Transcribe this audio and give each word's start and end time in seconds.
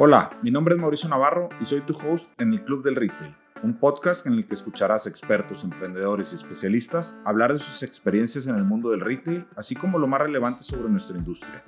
Hola, 0.00 0.38
mi 0.44 0.52
nombre 0.52 0.76
es 0.76 0.80
Mauricio 0.80 1.08
Navarro 1.08 1.48
y 1.60 1.64
soy 1.64 1.80
tu 1.80 1.92
host 1.92 2.30
en 2.40 2.52
el 2.52 2.64
Club 2.64 2.84
del 2.84 2.94
Retail, 2.94 3.34
un 3.64 3.80
podcast 3.80 4.28
en 4.28 4.34
el 4.34 4.46
que 4.46 4.54
escucharás 4.54 5.08
expertos, 5.08 5.64
emprendedores 5.64 6.30
y 6.30 6.36
especialistas 6.36 7.20
hablar 7.24 7.52
de 7.52 7.58
sus 7.58 7.82
experiencias 7.82 8.46
en 8.46 8.54
el 8.54 8.62
mundo 8.62 8.90
del 8.90 9.00
retail, 9.00 9.48
así 9.56 9.74
como 9.74 9.98
lo 9.98 10.06
más 10.06 10.20
relevante 10.20 10.62
sobre 10.62 10.88
nuestra 10.88 11.18
industria. 11.18 11.64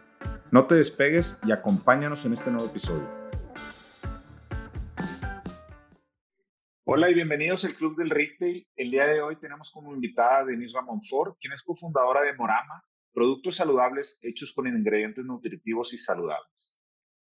No 0.53 0.65
te 0.69 0.77
despegues 0.77 1.41
y 1.45 1.51
acompáñanos 1.51 2.25
en 2.25 2.35
este 2.35 2.53
nuevo 2.53 2.67
episodio. 2.67 3.09
Hola 6.85 7.11
y 7.11 7.15
bienvenidos 7.15 7.65
al 7.65 7.75
Club 7.75 7.97
del 7.97 8.11
Retail. 8.11 8.65
El 8.77 8.93
día 8.93 9.09
de 9.09 9.23
hoy 9.23 9.41
tenemos 9.41 9.73
como 9.73 9.93
invitada 9.93 10.39
a 10.39 10.45
Denise 10.45 10.77
Ramón 10.77 11.03
Ford, 11.03 11.35
quien 11.41 11.53
es 11.53 11.65
cofundadora 11.65 12.23
de 12.23 12.35
Morama, 12.35 12.85
productos 13.13 13.57
saludables 13.57 14.21
hechos 14.23 14.53
con 14.55 14.69
ingredientes 14.69 15.25
nutritivos 15.25 15.93
y 15.95 15.99
saludables. 15.99 16.77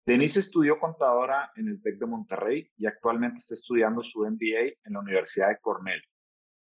Denise 0.06 0.40
estudió 0.40 0.78
contadora 0.78 1.52
en 1.56 1.68
el 1.68 1.82
TEC 1.82 1.98
de 1.98 2.06
Monterrey 2.06 2.72
y 2.78 2.86
actualmente 2.86 3.38
está 3.40 3.56
estudiando 3.56 4.04
su 4.04 4.20
MBA 4.22 4.78
en 4.84 4.94
la 4.94 5.00
Universidad 5.00 5.50
de 5.50 5.58
Cornell. 5.60 6.02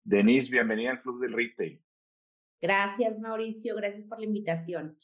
Denise, 0.03 0.49
bienvenida 0.49 0.89
al 0.89 1.03
Club 1.03 1.21
del 1.21 1.33
Retail. 1.33 1.79
Gracias, 2.59 3.19
Mauricio. 3.19 3.75
Gracias 3.75 4.07
por 4.07 4.17
la 4.17 4.25
invitación. 4.25 4.97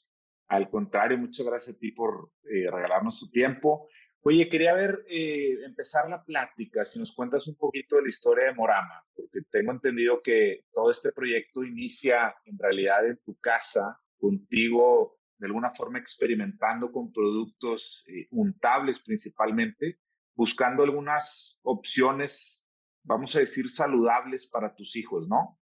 Al 0.48 0.68
contrario, 0.68 1.16
muchas 1.20 1.46
gracias 1.46 1.76
a 1.76 1.80
ti 1.80 1.92
por 1.92 2.32
eh, 2.46 2.72
regalarnos 2.72 3.20
tu 3.20 3.30
tiempo. 3.30 3.88
Oye, 4.22 4.50
quería 4.50 4.73
ver, 4.73 5.06
eh, 5.08 5.64
empezar 5.64 6.09
la 6.09 6.23
plática, 6.23 6.84
si 6.86 6.98
nos 6.98 7.14
cuentas 7.14 7.48
un 7.48 7.56
poquito 7.56 7.98
de 7.98 8.04
la 8.04 8.09
historia 8.09 8.45
de 8.45 8.56
Morama, 8.56 9.06
porque 9.14 9.42
tengo 9.52 9.72
entendido 9.72 10.23
que 10.23 10.66
todo 10.73 10.90
este 10.90 11.12
proyecto 11.12 11.64
inicia 11.64 12.36
en 12.45 12.58
realidad 12.58 13.06
en 13.06 13.18
tu 13.18 13.38
casa, 13.40 14.02
contigo 14.18 15.20
de 15.44 15.48
alguna 15.48 15.72
forma 15.72 16.00
experimentando 16.00 16.90
con 16.90 17.12
productos 17.12 18.06
eh, 18.08 18.28
untables 18.32 19.02
principalmente, 19.02 20.00
buscando 20.34 20.84
algunas 20.84 21.59
opciones, 21.64 22.66
vamos 23.04 23.36
a 23.36 23.40
decir, 23.40 23.70
saludables 23.70 24.48
para 24.48 24.73
tus 24.73 24.95
hijos, 24.95 25.28
¿no? 25.28 25.59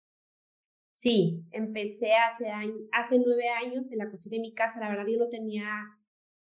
Sí, 0.96 1.44
empecé 1.52 2.14
hace, 2.14 2.46
hace 2.94 3.20
nueve 3.20 3.50
años 3.50 3.92
en 3.92 3.98
la 3.98 4.10
cocina 4.10 4.38
de 4.38 4.44
mi 4.44 4.54
casa. 4.54 4.80
La 4.80 4.88
verdad, 4.88 5.08
yo 5.10 5.20
no 5.20 5.28
tenía 5.28 5.68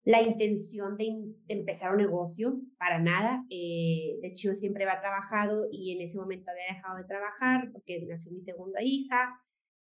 la 0.04 0.22
intención 0.22 0.96
de, 0.96 1.34
empezar 1.48 1.90
un 1.92 1.98
negocio, 1.98 2.62
para 2.78 2.98
nada. 2.98 3.44
Eh, 3.50 4.16
de 4.22 4.28
hecho, 4.28 4.54
siempre 4.54 4.84
había 4.84 5.02
trabajado 5.02 5.68
y 5.70 5.92
en 5.92 6.00
ese 6.00 6.16
momento 6.16 6.50
había 6.50 6.76
dejado 6.76 6.96
de 6.96 7.04
trabajar 7.04 7.70
porque 7.72 8.02
nació 8.08 8.32
mi 8.32 8.40
segunda 8.40 8.82
hija. 8.82 9.38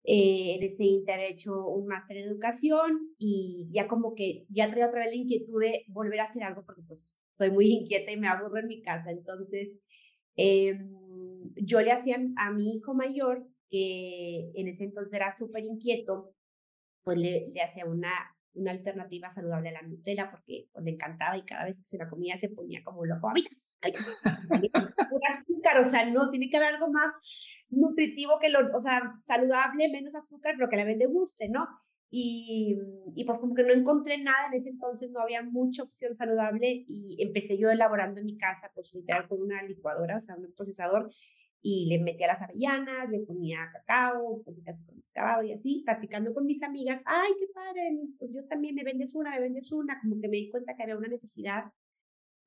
Eh, 0.04 0.56
en 0.56 0.62
ese 0.64 0.84
inter 0.84 1.20
he 1.20 1.30
hecho 1.30 1.66
un 1.68 1.86
máster 1.86 2.16
en 2.16 2.28
educación 2.28 3.14
y 3.18 3.68
ya 3.72 3.86
como 3.86 4.14
que 4.16 4.46
ya 4.48 4.68
traía 4.68 4.88
otra 4.88 5.00
vez 5.00 5.10
la 5.10 5.14
inquietud 5.14 5.60
de 5.60 5.84
volver 5.86 6.20
a 6.20 6.24
hacer 6.24 6.42
algo 6.42 6.64
porque 6.66 6.82
pues 6.82 7.16
soy 7.38 7.50
muy 7.50 7.66
inquieta 7.72 8.10
y 8.12 8.16
me 8.18 8.28
aburro 8.28 8.58
en 8.58 8.66
mi 8.66 8.82
casa. 8.82 9.10
Entonces, 9.10 9.70
em, 10.36 10.90
yo 11.56 11.80
le 11.80 11.92
hacía 11.92 12.18
a 12.36 12.50
mi 12.52 12.76
hijo 12.76 12.94
mayor, 12.94 13.46
que 13.70 14.50
en 14.54 14.68
ese 14.68 14.84
entonces 14.84 15.14
era 15.14 15.36
súper 15.36 15.64
inquieto, 15.64 16.34
pues 17.04 17.18
le, 17.18 17.48
le 17.52 17.62
hacía 17.62 17.86
una, 17.86 18.12
una 18.54 18.70
alternativa 18.72 19.30
saludable 19.30 19.70
a 19.70 19.72
la 19.72 19.82
Nutella 19.82 20.30
porque 20.30 20.68
pues, 20.72 20.84
le 20.84 20.92
encantaba 20.92 21.36
y 21.36 21.44
cada 21.44 21.64
vez 21.64 21.78
que 21.78 21.84
se 21.84 21.98
la 21.98 22.08
comía 22.08 22.36
se 22.36 22.48
ponía 22.48 22.82
como 22.84 23.04
loco. 23.04 23.30
¡Ay, 23.80 23.94
azúcar! 25.28 25.78
O 25.78 25.90
sea, 25.90 26.08
no, 26.10 26.30
tiene 26.30 26.50
que 26.50 26.56
haber 26.56 26.74
algo 26.74 26.90
más 26.90 27.12
nutritivo 27.72 28.38
que 28.40 28.50
lo, 28.50 28.60
o 28.74 28.80
sea, 28.80 29.14
saludable, 29.18 29.88
menos 29.88 30.14
azúcar, 30.14 30.54
pero 30.56 30.68
que 30.68 30.76
a 30.76 30.78
la 30.80 30.84
vez 30.84 30.98
le 30.98 31.06
guste, 31.06 31.48
¿no? 31.48 31.66
Y, 32.10 32.76
y, 33.16 33.24
pues 33.24 33.38
como 33.38 33.54
que 33.54 33.62
no 33.62 33.72
encontré 33.72 34.18
nada 34.18 34.48
en 34.48 34.54
ese 34.54 34.68
entonces, 34.68 35.10
no 35.10 35.20
había 35.20 35.42
mucha 35.42 35.82
opción 35.82 36.14
saludable 36.14 36.84
y 36.86 37.16
empecé 37.22 37.56
yo 37.56 37.70
elaborando 37.70 38.20
en 38.20 38.26
mi 38.26 38.36
casa, 38.36 38.70
pues 38.74 38.92
literal 38.92 39.26
con 39.28 39.40
una 39.40 39.62
licuadora, 39.62 40.16
o 40.16 40.20
sea, 40.20 40.36
un 40.36 40.52
procesador, 40.54 41.10
y 41.62 41.86
le 41.86 42.02
metía 42.02 42.26
las 42.26 42.42
avellanas, 42.42 43.08
le 43.08 43.20
ponía 43.20 43.70
cacao, 43.72 44.42
de 44.44 44.70
azúcar 44.70 45.44
y 45.44 45.52
así, 45.52 45.82
practicando 45.84 46.34
con 46.34 46.44
mis 46.44 46.62
amigas, 46.62 47.02
ay, 47.06 47.30
qué 47.38 47.46
padre, 47.54 47.92
pues 48.18 48.32
yo 48.32 48.44
también 48.48 48.74
me 48.74 48.82
vendes 48.82 49.14
una, 49.14 49.30
me 49.30 49.40
vendes 49.40 49.70
una, 49.70 50.00
como 50.00 50.20
que 50.20 50.28
me 50.28 50.36
di 50.36 50.50
cuenta 50.50 50.74
que 50.74 50.82
había 50.82 50.96
una 50.96 51.08
necesidad. 51.08 51.64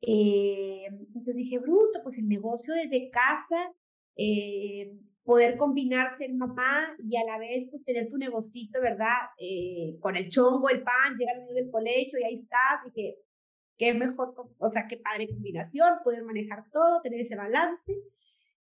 Eh, 0.01 0.87
entonces 0.87 1.37
dije, 1.37 1.59
bruto, 1.59 2.01
pues 2.03 2.17
el 2.17 2.27
negocio 2.27 2.73
desde 2.75 3.09
casa, 3.09 3.73
eh, 4.17 4.91
poder 5.25 5.57
combinar 5.57 6.15
ser 6.15 6.33
mamá 6.33 6.95
y 6.99 7.17
a 7.17 7.25
la 7.25 7.39
vez 7.39 7.67
pues 7.69 7.83
tener 7.83 8.07
tu 8.07 8.17
negocito, 8.17 8.79
¿verdad? 8.79 9.17
Eh, 9.39 9.97
con 9.99 10.15
el 10.15 10.29
chongo, 10.29 10.69
el 10.69 10.83
pan, 10.83 11.17
llegar 11.17 11.37
al 11.37 11.53
del 11.53 11.71
colegio 11.71 12.19
y 12.19 12.23
ahí 12.23 12.35
estás, 12.35 12.87
y 12.87 12.91
que 12.91 13.15
qué 13.77 13.93
mejor, 13.93 14.35
o 14.57 14.69
sea, 14.69 14.87
qué 14.87 14.97
padre 14.97 15.27
combinación, 15.27 15.95
poder 16.03 16.23
manejar 16.23 16.65
todo, 16.71 17.01
tener 17.01 17.19
ese 17.19 17.35
balance. 17.35 17.91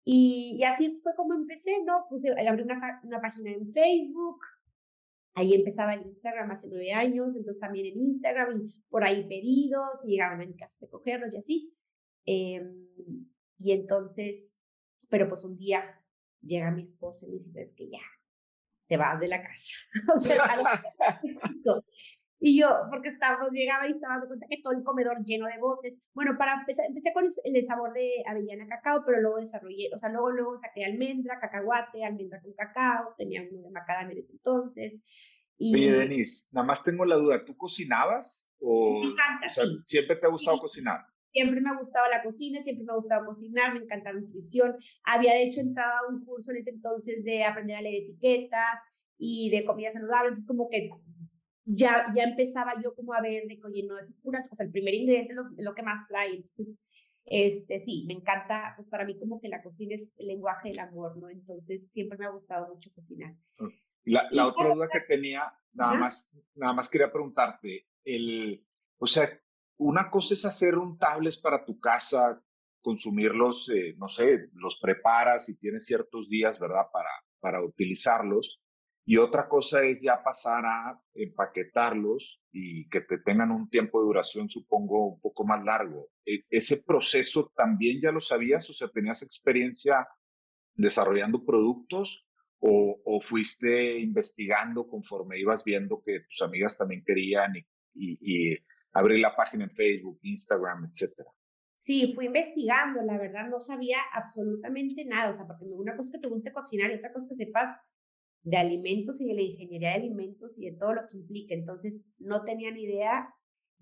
Y, 0.03 0.58
y 0.59 0.64
así 0.66 1.00
fue 1.02 1.14
como 1.16 1.34
empecé, 1.34 1.81
¿no? 1.86 2.06
Puse, 2.09 2.31
abrí 2.31 2.64
una, 2.64 3.02
una 3.03 3.22
página 3.22 3.52
en 3.52 3.72
Facebook, 3.72 4.40
ahí 5.36 5.53
empezaba 5.53 5.94
el 5.94 6.06
Instagram 6.06 6.52
hace 6.52 6.68
nueve 6.70 6.91
años, 6.91 7.36
entonces 7.38 7.59
también 7.59 7.86
en 7.86 8.00
Instagram 8.00 8.62
y 8.62 8.84
por 8.90 9.06
ahí 9.06 9.28
pedidos 9.28 10.03
y 10.03 10.12
llegaban 10.12 10.41
a 10.41 10.46
mi 10.46 10.56
casa 10.58 10.76
a 10.78 10.86
recogerlos 10.86 11.34
y 11.34 11.38
así. 11.38 11.74
Em, 12.26 12.88
y 13.58 13.72
entonces, 13.72 14.53
pero 15.09 15.30
pues 15.30 15.44
un 15.46 15.58
día 15.58 15.99
llega 16.42 16.72
mi 16.72 16.82
esposo 16.82 17.26
y 17.26 17.30
me 17.30 17.38
dice, 17.38 17.62
es 17.62 17.74
que 17.74 17.90
ya, 17.90 18.00
te 18.88 18.98
vas 18.98 19.20
de 19.20 19.28
la 19.28 19.42
casa. 19.42 19.74
o 20.16 20.20
sea, 20.20 20.44
y 22.40 22.60
yo, 22.60 22.70
porque 22.90 23.10
estábamos, 23.10 23.52
llegaba 23.52 23.88
y 23.88 23.92
estaba 23.92 24.20
de 24.20 24.28
cuenta 24.28 24.48
que 24.50 24.62
todo 24.62 24.74
el 24.74 24.84
comedor 24.84 25.24
lleno 25.24 25.46
de 25.48 25.60
botes. 25.60 25.94
Bueno, 26.14 26.38
para 26.38 26.54
empezar, 26.54 26.86
empecé 26.86 27.14
con 27.14 27.26
el 27.44 27.66
sabor 27.66 27.94
de 27.94 28.24
avellana 28.26 28.68
cacao, 28.68 29.04
pero 29.06 29.22
luego 29.22 29.38
desarrollé, 29.38 29.90
o 29.94 29.98
sea, 29.98 30.10
luego, 30.10 30.32
luego 30.32 30.58
saqué 30.58 30.86
almendra, 30.86 31.40
cacahuate, 31.40 32.04
almendra 32.04 32.42
con 32.42 32.54
cacao, 32.54 33.14
tenía 33.18 33.44
uno 33.50 33.62
de 33.62 33.72
macadamia 33.72 34.14
en 34.14 34.20
ese 34.20 34.34
entonces. 34.34 34.98
Y... 35.58 35.76
Oye, 35.76 35.92
Denise, 35.92 36.48
nada 36.52 36.66
más 36.66 36.84
tengo 36.84 37.06
la 37.06 37.16
duda, 37.16 37.44
¿tú 37.44 37.56
cocinabas? 37.58 38.50
O, 38.62 39.02
me 39.02 39.12
encanta, 39.12 39.48
o 39.48 39.50
sea, 39.50 39.66
¿Siempre 39.86 40.16
te 40.16 40.26
ha 40.26 40.30
gustado 40.30 40.60
cocinar? 40.60 41.06
Siempre 41.31 41.62
me 41.62 41.69
ha 41.69 41.78
gustado 41.78 42.06
la 42.09 42.23
cocina, 42.23 42.62
siempre 42.62 42.85
me 42.85 42.91
ha 42.91 42.95
gustado 42.95 43.25
cocinar, 43.25 43.73
me 43.73 43.81
encanta 43.81 44.12
la 44.12 44.19
nutrición. 44.19 44.75
Había 45.03 45.34
de 45.34 45.44
hecho 45.44 45.62
entrado 45.62 45.91
a 45.91 46.12
un 46.12 46.25
curso 46.25 46.51
en 46.51 46.57
ese 46.57 46.72
entonces 46.72 47.23
de 47.23 47.44
aprender 47.44 47.78
a 47.78 47.81
leer 47.81 48.03
etiquetas 48.03 48.79
y 49.17 49.50
de 49.50 49.66
comida 49.66 49.91
saludable, 49.91 50.29
entonces 50.29 50.47
como 50.47 50.69
que 50.69 50.90
ya, 51.66 52.07
ya 52.16 52.23
empezaba 52.23 52.73
yo 52.81 52.95
como 52.95 53.13
a 53.13 53.22
ver 53.22 53.45
de 53.47 53.59
que, 53.59 53.67
oye, 53.67 53.85
no, 53.85 54.00
eso 54.00 54.12
es 54.12 54.17
pura 54.17 54.44
cosa, 54.50 54.63
el 54.63 54.72
primer 54.72 54.94
ingrediente 54.94 55.34
es 55.34 55.35
lo, 55.35 55.44
lo, 55.57 55.75
que 55.75 55.84
más 55.84 56.07
trae, 56.07 56.29
entonces, 56.29 56.75
este, 57.25 57.79
sí, 57.79 58.06
me 58.07 58.13
encanta, 58.13 58.73
pues 58.75 58.88
para 58.88 59.06
mí 59.06 59.19
como 59.19 59.40
que 59.40 59.50
la 59.50 59.61
cocina 59.61 59.96
es 59.96 60.11
el 60.17 60.28
lenguaje 60.28 60.69
del 60.69 60.79
amor, 60.79 61.17
¿no? 61.17 61.29
Entonces, 61.29 61.88
siempre 61.91 62.17
me 62.17 62.25
ha 62.25 62.29
gustado 62.29 62.73
mucho 62.73 62.90
cocinar. 62.96 63.35
La, 64.06 64.28
la 64.31 64.47
otra 64.47 64.73
duda 64.73 64.88
que 64.91 65.01
tenía, 65.01 65.53
nada 65.73 65.94
más, 65.94 66.31
nada 66.56 66.73
más 66.73 66.90
quería 66.90 67.11
preguntarte, 67.11 67.85
el, 68.03 68.66
o 68.97 69.06
sea, 69.06 69.29
una 69.79 70.09
cosa 70.09 70.34
es 70.34 70.45
hacer 70.45 70.78
un 70.78 70.97
tablets 70.97 71.38
para 71.38 71.63
tu 71.63 71.79
casa, 71.79 72.41
consumirlos, 72.81 73.69
eh, 73.69 73.95
no 73.97 74.09
sé, 74.09 74.50
los 74.53 74.78
preparas 74.78 75.47
y 75.50 75.57
tienes 75.57 75.85
ciertos 75.85 76.29
días, 76.29 76.59
¿verdad? 76.59 76.88
Para, 76.91 77.09
para 77.40 77.63
utilizarlos. 77.63 78.62
Y 79.06 79.17
otra 79.17 79.47
cosa 79.47 79.84
es 79.84 80.01
ya 80.01 80.22
pasar 80.22 80.66
a 80.66 81.01
empaquetarlos 81.13 82.41
y 82.51 82.88
que 82.90 83.01
te 83.01 83.19
tengan 83.19 83.51
un 83.51 83.69
tiempo 83.69 84.00
de 84.00 84.07
duración, 84.07 84.50
supongo, 84.50 85.13
un 85.13 85.22
poco 85.22 85.45
más 85.45 85.63
largo. 85.63 86.09
E, 86.25 86.44
¿Ese 86.50 86.84
proceso 86.84 87.51
también 87.56 88.01
ya 88.01 88.11
lo 88.11 88.19
sabías? 88.19 88.69
O 88.69 88.73
sea, 88.73 88.90
¿tenías 88.90 89.22
experiencia 89.23 90.07
desarrollando 90.75 91.46
productos 91.46 92.28
o, 92.59 93.01
o 93.06 93.22
fuiste 93.22 93.97
investigando 93.97 94.88
conforme 94.88 95.40
ibas 95.40 95.63
viendo 95.63 96.03
que 96.06 96.19
tus 96.29 96.41
amigas 96.41 96.78
también 96.78 97.03
querían 97.06 97.53
y 97.56 98.57
abrir 98.94 99.20
la 99.20 99.36
página 99.36 99.66
en 99.66 99.72
Facebook, 99.72 100.20
Instagram, 100.24 100.86
etcétera. 100.86 101.30
Sí, 101.78 102.14
fui 102.14 102.26
investigando, 102.26 103.02
la 103.02 103.18
verdad 103.18 103.50
no 103.50 103.59
sabía 103.59 103.97
absolutamente 104.14 105.06
nada, 105.06 105.30
o 105.30 105.34
sea, 105.34 105.47
porque 105.47 105.66
una 105.66 105.96
cosa 105.96 106.09
es 106.09 106.12
que 106.14 106.28
te 106.28 106.28
guste 106.28 106.52
cocinar 106.52 106.91
y 106.91 106.96
otra 106.96 107.12
cosa 107.12 107.26
es 107.26 107.38
que 107.38 107.46
sepas 107.46 107.78
de 108.44 108.58
alimentos 108.58 109.20
y 109.22 109.28
de 109.28 109.34
la 109.34 109.41
ingeniería 109.41 109.90
de 109.90 109.96
alimentos 109.96 110.58
y 110.59 110.70
de 110.70 110.78
todo 110.78 110.94
lo 110.94 111.02
que 111.08 111.18
implica, 111.18 111.56
entonces 111.56 112.02
no 112.20 112.44
tenía 112.44 112.72
ni 112.72 112.84
idea, 112.84 113.34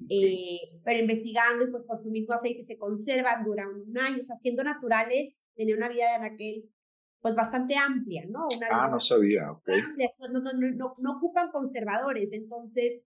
eh, 0.10 0.80
pero 0.84 1.00
investigando 1.00 1.66
y 1.66 1.72
pues 1.72 1.86
por 1.86 1.98
su 1.98 2.12
mismo 2.12 2.34
aceite 2.34 2.64
se 2.64 2.78
conservan, 2.78 3.44
duran 3.44 3.70
un 3.70 3.98
año, 3.98 4.18
o 4.20 4.22
sea, 4.22 4.36
siendo 4.36 4.64
naturales, 4.64 5.38
tenía 5.56 5.76
una 5.76 5.90
vida 5.90 6.06
de 6.10 6.16
anaquel 6.16 6.70
pues 7.20 7.36
bastante 7.36 7.76
amplia, 7.76 8.24
¿no? 8.30 8.48
Una 8.56 8.68
ah, 8.70 8.90
no 8.90 9.00
sabía, 9.00 9.52
ok. 9.52 9.70
no, 10.32 10.40
no, 10.40 10.54
no, 10.54 10.96
no 10.98 11.12
ocupan 11.18 11.50
conservadores, 11.52 12.32
entonces 12.32 13.02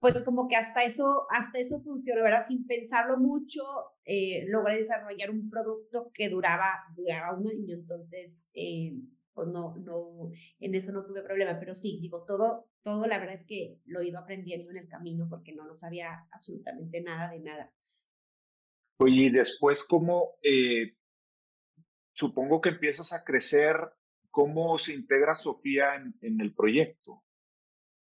pues 0.00 0.22
como 0.22 0.46
que 0.48 0.56
hasta 0.56 0.84
eso, 0.84 1.26
hasta 1.30 1.58
eso 1.58 1.80
funcionó, 1.80 2.22
¿verdad? 2.22 2.46
Sin 2.46 2.66
pensarlo 2.66 3.18
mucho, 3.18 3.62
eh, 4.04 4.44
logré 4.48 4.76
desarrollar 4.76 5.30
un 5.30 5.50
producto 5.50 6.10
que 6.14 6.28
duraba, 6.28 6.84
duraba 6.96 7.36
un 7.36 7.48
año, 7.48 7.74
entonces, 7.74 8.44
eh, 8.54 8.94
pues 9.34 9.48
no, 9.48 9.76
no, 9.78 10.30
en 10.60 10.74
eso 10.74 10.92
no 10.92 11.04
tuve 11.04 11.22
problema, 11.22 11.58
pero 11.58 11.74
sí, 11.74 11.98
digo, 12.00 12.24
todo, 12.24 12.68
todo 12.82 13.06
la 13.06 13.18
verdad 13.18 13.34
es 13.34 13.44
que 13.44 13.78
lo 13.86 14.00
he 14.00 14.08
ido 14.08 14.18
aprendiendo 14.18 14.70
en 14.70 14.78
el 14.78 14.88
camino 14.88 15.26
porque 15.28 15.52
no, 15.52 15.64
no 15.64 15.74
sabía 15.74 16.26
absolutamente 16.30 17.00
nada 17.00 17.30
de 17.30 17.40
nada. 17.40 17.72
Oye, 19.00 19.26
y 19.26 19.30
después, 19.30 19.84
¿cómo, 19.84 20.38
eh, 20.42 20.96
supongo 22.12 22.60
que 22.60 22.70
empiezas 22.70 23.12
a 23.12 23.24
crecer, 23.24 23.76
cómo 24.30 24.78
se 24.78 24.94
integra 24.94 25.34
Sofía 25.34 25.94
en 26.20 26.40
el 26.40 26.54
proyecto? 26.54 27.24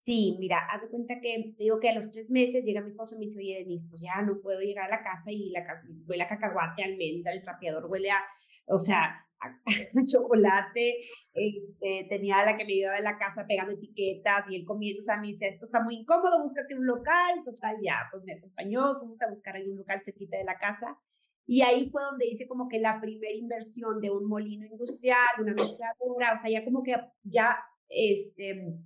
Sí, 0.01 0.36
mira, 0.39 0.57
haz 0.71 0.81
de 0.81 0.89
cuenta 0.89 1.19
que 1.21 1.53
te 1.56 1.63
digo 1.63 1.80
que 1.80 1.89
a 1.89 1.94
los 1.94 2.12
tres 2.12 2.31
meses 2.31 2.65
llega 2.65 2.81
mi 2.81 2.89
esposo 2.89 3.15
y 3.15 3.19
me 3.19 3.25
dice, 3.25 3.39
oye, 3.39 3.59
Denise, 3.59 3.86
pues 3.88 4.01
ya 4.01 4.21
no 4.24 4.42
puedo 4.42 4.59
llegar 4.59 4.88
a 4.88 4.98
la 4.98 5.03
casa 5.03 5.31
y 5.31 5.51
la 5.51 5.63
casa 5.63 5.88
huele 6.07 6.24
a 6.24 6.27
cacahuate, 6.27 6.83
almendra, 6.83 7.33
el 7.33 7.44
trapeador 7.44 7.86
huele 7.86 8.09
a, 8.09 8.18
o 8.65 8.80
sea, 8.80 9.27
a, 9.39 9.62
chocolate, 10.06 10.98
este, 11.33 12.07
tenía 12.09 12.44
la 12.44 12.57
que 12.57 12.65
me 12.65 12.74
iba 12.74 12.94
de 12.94 13.01
la 13.01 13.18
casa 13.19 13.45
pegando 13.48 13.74
etiquetas 13.74 14.45
y 14.50 14.56
él 14.56 14.65
comiendo, 14.65 15.01
o 15.01 15.06
sea, 15.06 15.18
me 15.18 15.27
dice, 15.27 15.50
esto 15.50 15.65
está 15.68 15.83
muy 15.83 15.98
incómodo, 15.98 16.42
búscate 16.42 16.75
un 16.75 16.88
local, 16.88 17.44
total, 17.45 17.77
ya, 17.83 18.07
pues 18.12 18.24
me 18.24 18.33
acompañó, 18.33 18.98
fuimos 18.98 19.21
a 19.21 19.30
buscar 19.30 19.56
en 19.57 19.69
un 19.69 19.77
local 19.77 20.01
cerquita 20.03 20.38
de 20.38 20.45
la 20.45 20.57
casa 20.57 20.98
y 21.45 21.62
ahí 21.62 21.89
fue 21.89 22.01
donde 22.03 22.27
hice 22.27 22.48
como 22.48 22.68
que 22.68 22.80
la 22.80 23.00
primera 23.01 23.33
inversión 23.33 24.00
de 24.00 24.09
un 24.09 24.27
molino 24.27 24.65
industrial, 24.65 25.27
una 25.39 25.53
mezcladora, 25.53 26.33
o 26.33 26.38
sea, 26.38 26.50
ya 26.50 26.63
como 26.63 26.81
que 26.81 26.95
ya, 27.24 27.57
este, 27.89 28.80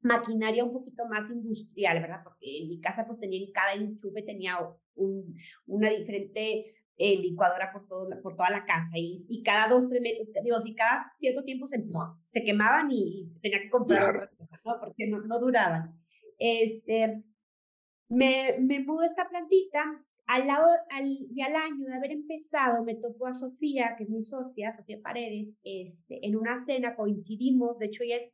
maquinaria 0.00 0.64
un 0.64 0.72
poquito 0.72 1.06
más 1.06 1.30
industrial, 1.30 2.00
¿verdad? 2.00 2.20
Porque 2.24 2.62
en 2.62 2.68
mi 2.68 2.80
casa 2.80 3.06
pues 3.06 3.18
tenía 3.18 3.44
en 3.44 3.52
cada 3.52 3.74
enchufe 3.74 4.22
tenía 4.22 4.58
un, 4.94 5.34
una 5.66 5.90
diferente 5.90 6.76
eh, 6.98 7.18
licuadora 7.18 7.72
por, 7.72 7.86
todo, 7.86 8.08
por 8.22 8.36
toda 8.36 8.50
la 8.50 8.64
casa 8.64 8.92
y, 8.94 9.26
y 9.28 9.42
cada 9.42 9.68
dos, 9.68 9.88
tres 9.88 10.00
meses, 10.00 10.28
digo, 10.42 10.60
si 10.60 10.74
cada 10.74 11.12
cierto 11.18 11.44
tiempo 11.44 11.66
se, 11.66 11.84
se 12.32 12.42
quemaban 12.42 12.88
y, 12.90 13.30
tenía 13.42 13.60
que 13.60 13.68
comprar 13.68 14.14
otra 14.14 14.30
cosa, 14.30 14.60
¿no? 14.64 14.80
Porque 14.80 15.06
no, 15.08 15.20
no 15.20 15.38
duraban. 15.38 15.94
Este, 16.38 17.22
me, 18.08 18.56
me 18.60 18.80
mudó 18.80 19.02
esta 19.02 19.28
plantita, 19.28 19.84
al 20.26 20.46
lado, 20.46 20.66
al, 20.90 21.06
y 21.06 21.40
al 21.42 21.54
año 21.54 21.84
de 21.86 21.94
haber 21.94 22.12
empezado, 22.12 22.82
me 22.82 22.94
tocó 22.94 23.26
a 23.26 23.34
Sofía, 23.34 23.94
que 23.96 24.04
es 24.04 24.10
mi 24.10 24.24
socia, 24.24 24.74
Sofía 24.76 24.98
Paredes, 25.02 25.56
este, 25.62 26.26
en 26.26 26.34
una 26.36 26.58
cena 26.64 26.96
coincidimos, 26.96 27.78
de 27.78 27.86
hecho 27.86 28.04
ella 28.04 28.16
es 28.16 28.32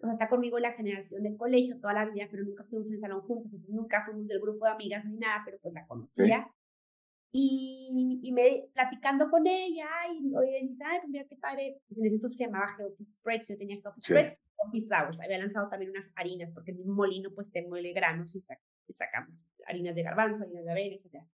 o 0.00 0.06
sea, 0.06 0.12
está 0.12 0.28
conmigo 0.28 0.56
en 0.56 0.62
la 0.62 0.72
generación 0.72 1.22
del 1.22 1.36
colegio 1.36 1.78
toda 1.78 1.92
la 1.92 2.06
vida, 2.06 2.26
pero 2.30 2.44
nunca 2.44 2.62
estuvimos 2.62 2.88
en 2.88 2.94
el 2.94 3.00
salón 3.00 3.20
juntos, 3.20 3.52
entonces 3.52 3.74
nunca 3.74 4.04
fuimos 4.04 4.26
del 4.26 4.40
grupo 4.40 4.64
de 4.64 4.72
amigas 4.72 5.04
ni 5.04 5.16
nada, 5.16 5.42
pero 5.44 5.58
pues 5.60 5.74
la 5.74 5.86
conocía. 5.86 6.50
Y, 7.32 8.18
y, 8.22 8.32
me 8.32 8.64
platicando 8.72 9.30
con 9.30 9.46
ella, 9.46 9.88
y 10.12 10.34
oye, 10.34 10.66
dice, 10.66 10.82
ay, 10.84 10.98
pues 10.98 11.10
mira 11.10 11.24
qué 11.28 11.36
padre, 11.36 11.80
pues 11.86 11.98
en 11.98 12.06
ese 12.06 12.16
entonces 12.16 12.36
se 12.36 12.44
llamaba 12.46 12.74
Healthy 12.76 13.04
Spreads, 13.04 13.48
yo 13.48 13.56
tenía 13.56 13.76
Healthy 13.76 14.00
sí. 14.00 14.12
Spreads, 14.12 14.40
Healthy 14.64 14.86
Flowers, 14.88 15.20
había 15.20 15.38
lanzado 15.38 15.68
también 15.68 15.92
unas 15.92 16.10
harinas, 16.16 16.50
porque 16.52 16.72
el 16.72 16.78
mismo 16.78 16.94
molino 16.94 17.30
pues 17.32 17.52
te 17.52 17.64
muele 17.68 17.92
granos 17.92 18.34
y, 18.34 18.38
y 18.88 18.92
sacamos 18.94 19.34
harinas 19.66 19.94
de 19.94 20.02
garbanzo, 20.02 20.42
harinas 20.42 20.64
de 20.64 20.70
avena, 20.72 20.96
etc. 20.96 21.24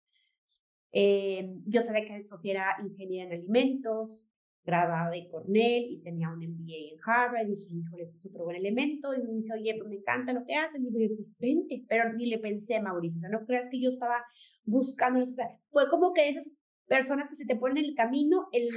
Eh, 0.92 1.54
yo 1.66 1.82
sabía 1.82 2.06
que 2.06 2.26
Sofía 2.26 2.52
era 2.52 2.76
ingeniera 2.82 3.26
en 3.26 3.32
alimentos, 3.32 4.25
graduada 4.66 5.10
de 5.10 5.28
Cornell 5.28 5.86
y 5.88 6.02
tenía 6.02 6.28
un 6.28 6.38
MBA 6.38 6.92
en 6.92 6.98
Harvard. 7.04 7.46
Y 7.46 7.54
dije, 7.54 7.74
híjole, 7.74 8.02
es 8.02 8.20
súper 8.20 8.42
buen 8.42 8.56
elemento. 8.56 9.14
Y 9.14 9.22
me 9.22 9.32
dice, 9.32 9.54
oye, 9.54 9.74
pues 9.78 9.88
me 9.88 9.96
encanta 9.96 10.32
lo 10.32 10.44
que 10.44 10.56
hacen. 10.56 10.84
Y 10.84 10.90
dije, 10.90 11.14
pues 11.14 11.28
vente. 11.38 11.84
Pero 11.88 12.12
ni 12.12 12.26
le 12.26 12.38
pensé, 12.38 12.80
Mauricio. 12.80 13.18
O 13.18 13.20
sea, 13.20 13.30
no 13.30 13.46
creas 13.46 13.68
que 13.70 13.80
yo 13.80 13.88
estaba 13.88 14.24
buscando. 14.64 15.20
O 15.20 15.24
sea, 15.24 15.46
fue 15.70 15.88
como 15.88 16.12
que 16.12 16.28
esas 16.28 16.52
personas 16.86 17.30
que 17.30 17.36
se 17.36 17.46
te 17.46 17.56
ponen 17.56 17.78
en 17.78 17.84
el 17.86 17.94
camino, 17.94 18.48
el 18.52 18.68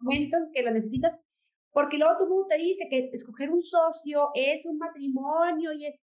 momento 0.00 0.38
en 0.38 0.50
que 0.52 0.62
lo 0.62 0.72
necesitas. 0.72 1.14
Porque 1.70 1.98
luego 1.98 2.16
todo 2.16 2.28
mundo 2.28 2.46
te 2.48 2.56
dice 2.56 2.88
que 2.90 3.10
escoger 3.12 3.50
un 3.50 3.62
socio 3.62 4.30
es 4.34 4.64
un 4.64 4.78
matrimonio 4.78 5.72
y 5.74 5.86
es. 5.86 5.94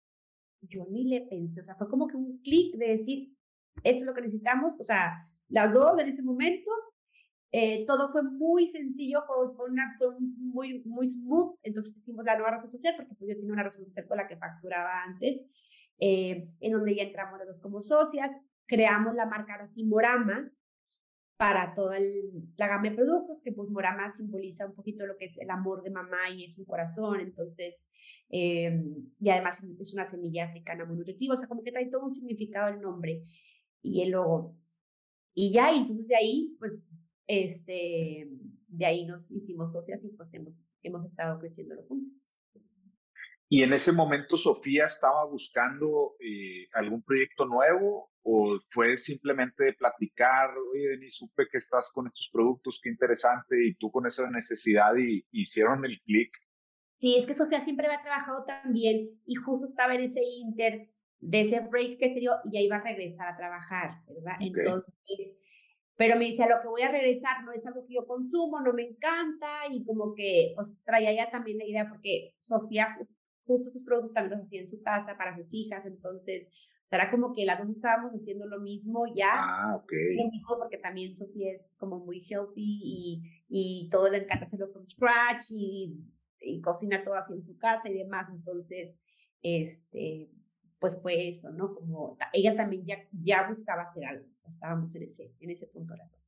Yo 0.62 0.86
ni 0.88 1.04
le 1.04 1.22
pensé. 1.22 1.60
O 1.60 1.64
sea, 1.64 1.74
fue 1.74 1.88
como 1.88 2.06
que 2.06 2.16
un 2.16 2.38
clic 2.38 2.76
de 2.76 2.96
decir, 2.96 3.28
esto 3.84 4.00
es 4.00 4.06
lo 4.06 4.14
que 4.14 4.22
necesitamos. 4.22 4.72
O 4.80 4.84
sea, 4.84 5.12
las 5.48 5.72
dos 5.72 6.00
en 6.00 6.08
ese 6.08 6.22
momento 6.22 6.70
eh, 7.52 7.84
todo 7.86 8.10
fue 8.10 8.22
muy 8.22 8.66
sencillo, 8.66 9.22
fue, 9.26 9.70
una, 9.70 9.94
fue 9.98 10.08
muy, 10.38 10.82
muy 10.84 11.06
smooth, 11.06 11.58
entonces 11.62 11.96
hicimos 11.96 12.24
la 12.24 12.36
nueva 12.36 12.56
razón 12.56 12.72
social 12.72 12.94
porque 12.96 13.14
pues, 13.14 13.30
yo 13.30 13.36
tenía 13.36 13.52
una 13.52 13.62
razón 13.62 13.84
social 13.84 14.06
con 14.06 14.16
la 14.16 14.26
que 14.26 14.36
facturaba 14.36 15.02
antes, 15.04 15.40
eh, 15.98 16.48
en 16.60 16.72
donde 16.72 16.96
ya 16.96 17.04
entramos 17.04 17.38
los 17.38 17.48
dos 17.48 17.60
como 17.60 17.80
socias, 17.80 18.30
creamos 18.66 19.14
la 19.14 19.26
marca 19.26 19.54
así 19.62 19.84
Morama 19.84 20.50
para 21.36 21.74
toda 21.74 21.98
la 22.56 22.66
gama 22.66 22.90
de 22.90 22.96
productos, 22.96 23.42
que 23.42 23.52
pues 23.52 23.68
Morama 23.70 24.12
simboliza 24.12 24.66
un 24.66 24.74
poquito 24.74 25.06
lo 25.06 25.16
que 25.16 25.26
es 25.26 25.38
el 25.38 25.50
amor 25.50 25.82
de 25.82 25.90
mamá 25.90 26.30
y 26.34 26.44
es 26.44 26.58
un 26.58 26.64
corazón, 26.64 27.20
entonces, 27.20 27.86
eh, 28.30 28.82
y 29.20 29.30
además 29.30 29.62
es 29.80 29.94
una 29.94 30.06
semilla 30.06 30.46
africana 30.46 30.84
muy 30.84 30.96
nutritiva, 30.96 31.34
o 31.34 31.36
sea, 31.36 31.48
como 31.48 31.62
que 31.62 31.72
trae 31.72 31.90
todo 31.90 32.06
un 32.06 32.14
significado 32.14 32.74
el 32.74 32.80
nombre 32.80 33.22
y 33.82 34.02
el 34.02 34.10
logo. 34.10 34.56
Y 35.34 35.52
ya, 35.52 35.70
entonces 35.70 36.08
de 36.08 36.16
ahí, 36.16 36.56
pues 36.58 36.90
este, 37.26 38.28
de 38.68 38.86
ahí 38.86 39.06
nos 39.06 39.30
hicimos 39.30 39.72
socias 39.72 40.02
y 40.04 40.08
pues 40.08 40.32
hemos, 40.32 40.58
hemos 40.82 41.04
estado 41.04 41.38
creciendo 41.38 41.76
juntos. 41.88 42.22
¿Y 43.48 43.62
en 43.62 43.72
ese 43.72 43.92
momento 43.92 44.36
Sofía 44.36 44.86
estaba 44.86 45.24
buscando 45.24 46.16
eh, 46.18 46.66
algún 46.72 47.02
proyecto 47.02 47.46
nuevo 47.46 48.10
o 48.22 48.58
fue 48.70 48.98
simplemente 48.98 49.62
de 49.62 49.74
platicar, 49.74 50.50
oye, 50.72 50.88
Denis, 50.88 51.14
supe 51.14 51.46
que 51.50 51.58
estás 51.58 51.92
con 51.92 52.08
estos 52.08 52.28
productos, 52.32 52.80
qué 52.82 52.88
interesante, 52.88 53.64
y 53.64 53.76
tú 53.76 53.92
con 53.92 54.04
esa 54.04 54.28
necesidad 54.28 54.96
y 54.96 55.24
hicieron 55.30 55.84
el 55.84 56.00
clic? 56.00 56.36
Sí, 57.00 57.16
es 57.18 57.26
que 57.26 57.36
Sofía 57.36 57.60
siempre 57.60 57.86
había 57.86 58.02
trabajado 58.02 58.42
también 58.44 59.10
y 59.26 59.36
justo 59.36 59.66
estaba 59.66 59.94
en 59.94 60.02
ese 60.02 60.22
inter 60.24 60.90
de 61.20 61.40
ese 61.42 61.60
break 61.60 61.98
que 61.98 62.12
se 62.12 62.20
dio 62.20 62.32
y 62.44 62.52
ya 62.52 62.60
iba 62.60 62.76
a 62.76 62.82
regresar 62.82 63.28
a 63.28 63.36
trabajar, 63.36 64.02
¿verdad? 64.08 64.36
Entonces, 64.40 65.36
pero 65.96 66.18
me 66.18 66.26
decía, 66.26 66.46
lo 66.46 66.60
que 66.60 66.68
voy 66.68 66.82
a 66.82 66.90
regresar 66.90 67.42
no 67.44 67.52
es 67.52 67.64
algo 67.66 67.86
que 67.86 67.94
yo 67.94 68.06
consumo, 68.06 68.60
no 68.60 68.72
me 68.72 68.82
encanta, 68.82 69.66
y 69.70 69.84
como 69.84 70.14
que 70.14 70.52
pues 70.54 70.74
traía 70.84 71.12
ya 71.12 71.30
también 71.30 71.58
la 71.58 71.64
idea, 71.64 71.88
porque 71.88 72.34
Sofía 72.38 72.96
justo 73.46 73.68
esos 73.68 73.84
productos 73.84 74.12
también 74.12 74.38
los 74.38 74.46
hacía 74.46 74.60
en 74.60 74.70
su 74.70 74.82
casa 74.82 75.16
para 75.16 75.36
sus 75.36 75.52
hijas, 75.54 75.86
entonces, 75.86 76.48
o 76.84 76.88
sea, 76.88 76.98
era 77.00 77.10
como 77.10 77.32
que 77.32 77.44
las 77.44 77.58
dos 77.58 77.70
estábamos 77.70 78.12
haciendo 78.12 78.46
lo 78.46 78.60
mismo 78.60 79.04
ya, 79.14 79.32
ah, 79.32 79.76
okay. 79.82 80.16
lo 80.16 80.30
mismo 80.30 80.58
porque 80.58 80.78
también 80.78 81.16
Sofía 81.16 81.52
es 81.52 81.62
como 81.78 82.00
muy 82.00 82.26
healthy 82.28 82.80
y, 82.82 83.22
y 83.48 83.88
todo 83.90 84.10
le 84.10 84.18
encanta 84.18 84.44
hacerlo 84.44 84.68
from 84.72 84.84
scratch 84.84 85.52
y, 85.52 85.96
y 86.40 86.60
cocina 86.60 87.02
todo 87.04 87.14
así 87.14 87.32
en 87.32 87.44
su 87.44 87.56
casa 87.56 87.88
y 87.88 87.94
demás, 87.94 88.28
entonces, 88.30 88.96
este, 89.42 90.28
pues 90.78 91.00
fue 91.00 91.28
eso, 91.28 91.50
¿no? 91.50 91.74
Como 91.74 92.18
ella 92.32 92.54
también 92.54 92.84
ya, 92.84 92.98
ya 93.12 93.48
buscaba 93.48 93.82
hacer 93.82 94.04
algo, 94.04 94.26
o 94.32 94.36
sea, 94.36 94.50
estábamos 94.50 94.94
en 94.94 95.02
ese, 95.04 95.32
en 95.40 95.50
ese 95.50 95.66
punto 95.66 95.94
de 95.94 95.98
la 95.98 96.08
cosa. 96.08 96.22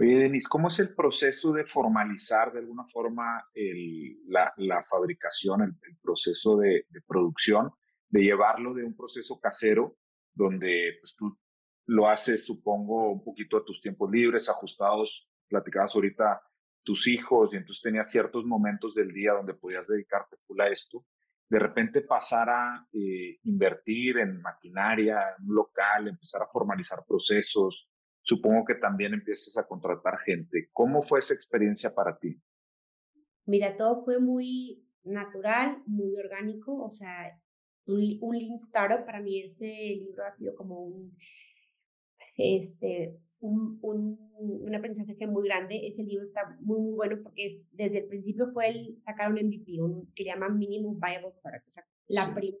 Oye, 0.00 0.18
Denise, 0.18 0.48
¿cómo 0.48 0.68
es 0.68 0.80
el 0.80 0.92
proceso 0.92 1.52
de 1.52 1.64
formalizar 1.64 2.52
de 2.52 2.58
alguna 2.58 2.84
forma 2.86 3.48
el, 3.54 4.18
la, 4.26 4.52
la, 4.56 4.82
fabricación, 4.84 5.62
el, 5.62 5.74
el 5.88 5.96
proceso 5.98 6.56
de, 6.56 6.86
de, 6.88 7.00
producción, 7.02 7.70
de 8.08 8.22
llevarlo 8.22 8.74
de 8.74 8.84
un 8.84 8.96
proceso 8.96 9.38
casero, 9.38 9.96
donde 10.34 10.96
pues, 11.00 11.14
tú 11.16 11.38
lo 11.86 12.08
haces, 12.08 12.44
supongo, 12.44 13.12
un 13.12 13.22
poquito 13.22 13.56
a 13.56 13.64
tus 13.64 13.80
tiempos 13.80 14.10
libres, 14.10 14.48
ajustados, 14.48 15.28
platicabas 15.48 15.94
ahorita 15.94 16.42
tus 16.82 17.06
hijos, 17.06 17.54
y 17.54 17.58
entonces 17.58 17.82
tenías 17.82 18.10
ciertos 18.10 18.44
momentos 18.44 18.94
del 18.94 19.12
día 19.12 19.32
donde 19.32 19.54
podías 19.54 19.86
dedicarte 19.86 20.36
full 20.46 20.60
a 20.60 20.68
esto, 20.68 21.04
de 21.48 21.58
repente 21.58 22.00
pasar 22.00 22.48
a 22.48 22.88
eh, 22.92 23.38
invertir 23.44 24.18
en 24.18 24.40
maquinaria, 24.40 25.34
en 25.38 25.48
un 25.48 25.54
local, 25.54 26.08
empezar 26.08 26.42
a 26.42 26.48
formalizar 26.48 27.04
procesos, 27.06 27.88
supongo 28.22 28.64
que 28.64 28.74
también 28.76 29.14
empieces 29.14 29.56
a 29.56 29.66
contratar 29.66 30.18
gente. 30.20 30.68
¿Cómo 30.72 31.02
fue 31.02 31.18
esa 31.18 31.34
experiencia 31.34 31.94
para 31.94 32.18
ti? 32.18 32.40
Mira, 33.46 33.76
todo 33.76 34.02
fue 34.04 34.18
muy 34.18 34.82
natural, 35.02 35.82
muy 35.86 36.16
orgánico, 36.16 36.82
o 36.82 36.88
sea, 36.88 37.38
un, 37.86 38.18
un 38.22 38.38
Lean 38.38 38.56
Startup 38.56 39.04
para 39.04 39.20
mí 39.20 39.42
ese 39.42 39.66
libro 39.66 40.24
ha 40.24 40.34
sido 40.34 40.54
como 40.54 40.80
un, 40.80 41.14
este, 42.36 43.18
un, 43.44 43.78
un, 43.82 44.18
un, 44.38 44.74
aprendizaje 44.74 45.26
muy 45.26 45.46
grande. 45.46 45.86
Ese 45.86 46.02
libro 46.02 46.22
está 46.22 46.56
muy, 46.60 46.80
muy 46.80 46.94
bueno 46.94 47.18
porque 47.22 47.46
es, 47.46 47.66
desde 47.72 47.98
el 47.98 48.06
principio 48.06 48.50
fue 48.52 48.68
el 48.68 48.98
sacar 48.98 49.30
un 49.30 49.38
MVP, 49.38 49.80
un, 49.80 50.10
que 50.14 50.24
llama 50.24 50.48
Minimum 50.48 50.98
Viable 50.98 51.34
Product. 51.42 51.66
O 51.66 51.70
sea, 51.70 51.84
la 52.08 52.34
primera 52.34 52.58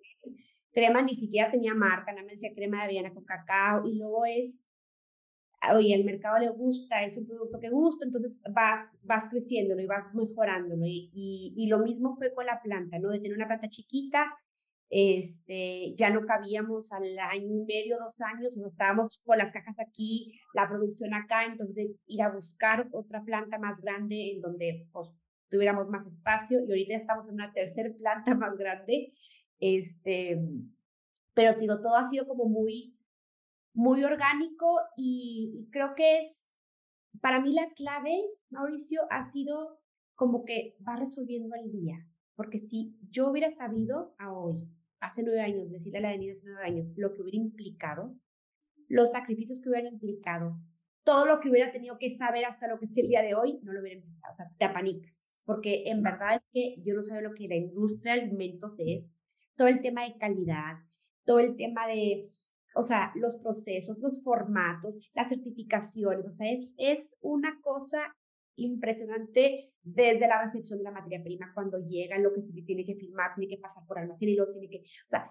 crema 0.72 1.02
ni 1.02 1.14
siquiera 1.14 1.50
tenía 1.50 1.74
marca, 1.74 2.12
nada 2.12 2.24
más 2.24 2.32
decía 2.32 2.54
crema 2.54 2.78
de 2.78 2.98
avena 2.98 3.14
con 3.14 3.24
cacao 3.24 3.86
y 3.86 3.96
luego 3.96 4.26
es, 4.26 4.60
oye, 5.72 5.94
al 5.94 6.04
mercado 6.04 6.38
le 6.38 6.50
gusta, 6.50 7.04
es 7.04 7.16
un 7.16 7.26
producto 7.26 7.58
que 7.60 7.70
gusta, 7.70 8.04
entonces 8.04 8.42
vas, 8.52 8.86
vas 9.02 9.28
creciéndolo 9.30 9.80
y 9.80 9.86
vas 9.86 10.12
mejorándolo. 10.14 10.84
Y, 10.84 11.10
y, 11.14 11.54
y 11.56 11.68
lo 11.68 11.78
mismo 11.78 12.16
fue 12.16 12.34
con 12.34 12.44
la 12.46 12.60
planta, 12.60 12.98
¿no? 12.98 13.10
De 13.10 13.20
tener 13.20 13.36
una 13.36 13.46
planta 13.46 13.68
chiquita 13.68 14.36
este, 14.96 15.92
ya 15.96 16.10
no 16.10 16.24
cabíamos 16.24 16.92
al 16.92 17.18
año 17.18 17.48
y 17.48 17.64
medio, 17.64 17.98
dos 17.98 18.20
años, 18.20 18.56
o 18.56 18.60
sea, 18.60 18.68
estábamos 18.68 19.20
con 19.24 19.38
las 19.38 19.50
cajas 19.50 19.74
aquí, 19.80 20.38
la 20.54 20.68
producción 20.68 21.12
acá, 21.14 21.44
entonces 21.44 21.90
ir 22.06 22.22
a 22.22 22.30
buscar 22.30 22.86
otra 22.92 23.24
planta 23.24 23.58
más 23.58 23.80
grande 23.80 24.30
en 24.30 24.40
donde 24.40 24.86
pues, 24.92 25.08
tuviéramos 25.50 25.88
más 25.88 26.06
espacio 26.06 26.60
y 26.60 26.70
ahorita 26.70 26.94
estamos 26.94 27.28
en 27.28 27.34
una 27.34 27.52
tercera 27.52 27.90
planta 27.98 28.34
más 28.36 28.56
grande, 28.56 29.12
este, 29.58 30.38
pero 31.34 31.58
digo, 31.58 31.80
todo 31.80 31.96
ha 31.96 32.06
sido 32.06 32.28
como 32.28 32.44
muy 32.44 32.94
muy 33.74 34.04
orgánico 34.04 34.78
y, 34.96 35.68
creo 35.72 35.96
que 35.96 36.20
es, 36.20 36.48
para 37.20 37.40
mí 37.40 37.52
la 37.52 37.68
clave, 37.74 38.22
Mauricio, 38.50 39.02
ha 39.10 39.28
sido 39.30 39.80
como 40.14 40.44
que 40.44 40.76
va 40.86 40.94
resolviendo 40.94 41.56
el 41.56 41.72
día. 41.72 42.06
Porque 42.36 42.58
si 42.58 42.96
yo 43.10 43.30
hubiera 43.30 43.50
sabido 43.50 44.14
a 44.18 44.32
hoy, 44.32 44.68
hace 45.04 45.22
nueve 45.22 45.40
años, 45.40 45.70
decirle 45.70 45.98
a 45.98 46.02
la 46.02 46.08
avenida 46.08 46.32
hace 46.32 46.46
nueve 46.46 46.64
años, 46.64 46.92
lo 46.96 47.12
que 47.12 47.22
hubiera 47.22 47.36
implicado, 47.36 48.14
los 48.88 49.10
sacrificios 49.10 49.60
que 49.60 49.68
hubieran 49.68 49.94
implicado, 49.94 50.56
todo 51.04 51.26
lo 51.26 51.40
que 51.40 51.50
hubiera 51.50 51.70
tenido 51.70 51.98
que 51.98 52.16
saber 52.16 52.46
hasta 52.46 52.66
lo 52.66 52.78
que 52.78 52.86
es 52.86 52.96
el 52.96 53.08
día 53.08 53.22
de 53.22 53.34
hoy, 53.34 53.60
no 53.62 53.72
lo 53.72 53.80
hubiera 53.80 53.98
empezado. 53.98 54.32
O 54.32 54.34
sea, 54.34 54.50
te 54.58 54.64
apanicas. 54.64 55.38
Porque 55.44 55.84
en 55.86 56.02
verdad 56.02 56.36
es 56.36 56.42
que 56.52 56.82
yo 56.82 56.94
no 56.94 57.02
sabía 57.02 57.28
lo 57.28 57.34
que 57.34 57.46
la 57.46 57.56
industria 57.56 58.14
de 58.14 58.22
alimentos 58.22 58.74
es. 58.78 59.10
Todo 59.54 59.68
el 59.68 59.82
tema 59.82 60.04
de 60.04 60.16
calidad, 60.16 60.78
todo 61.24 61.38
el 61.38 61.56
tema 61.56 61.86
de, 61.86 62.30
o 62.74 62.82
sea, 62.82 63.12
los 63.16 63.36
procesos, 63.36 63.98
los 63.98 64.24
formatos, 64.24 64.94
las 65.14 65.28
certificaciones. 65.28 66.26
O 66.26 66.32
sea, 66.32 66.50
es, 66.50 66.74
es 66.78 67.16
una 67.20 67.60
cosa 67.60 68.16
impresionante 68.56 69.72
desde 69.82 70.26
la 70.26 70.42
recepción 70.42 70.78
de 70.78 70.84
la 70.84 70.92
materia 70.92 71.22
prima, 71.22 71.52
cuando 71.54 71.78
llega, 71.78 72.18
lo 72.18 72.32
que 72.32 72.42
tiene 72.64 72.84
que 72.84 72.94
firmar, 72.94 73.34
tiene 73.34 73.54
que 73.54 73.60
pasar 73.60 73.84
por 73.86 73.98
almacén 73.98 74.28
y 74.28 74.36
lo 74.36 74.50
tiene 74.50 74.68
que, 74.68 74.78
o 74.78 75.08
sea, 75.08 75.30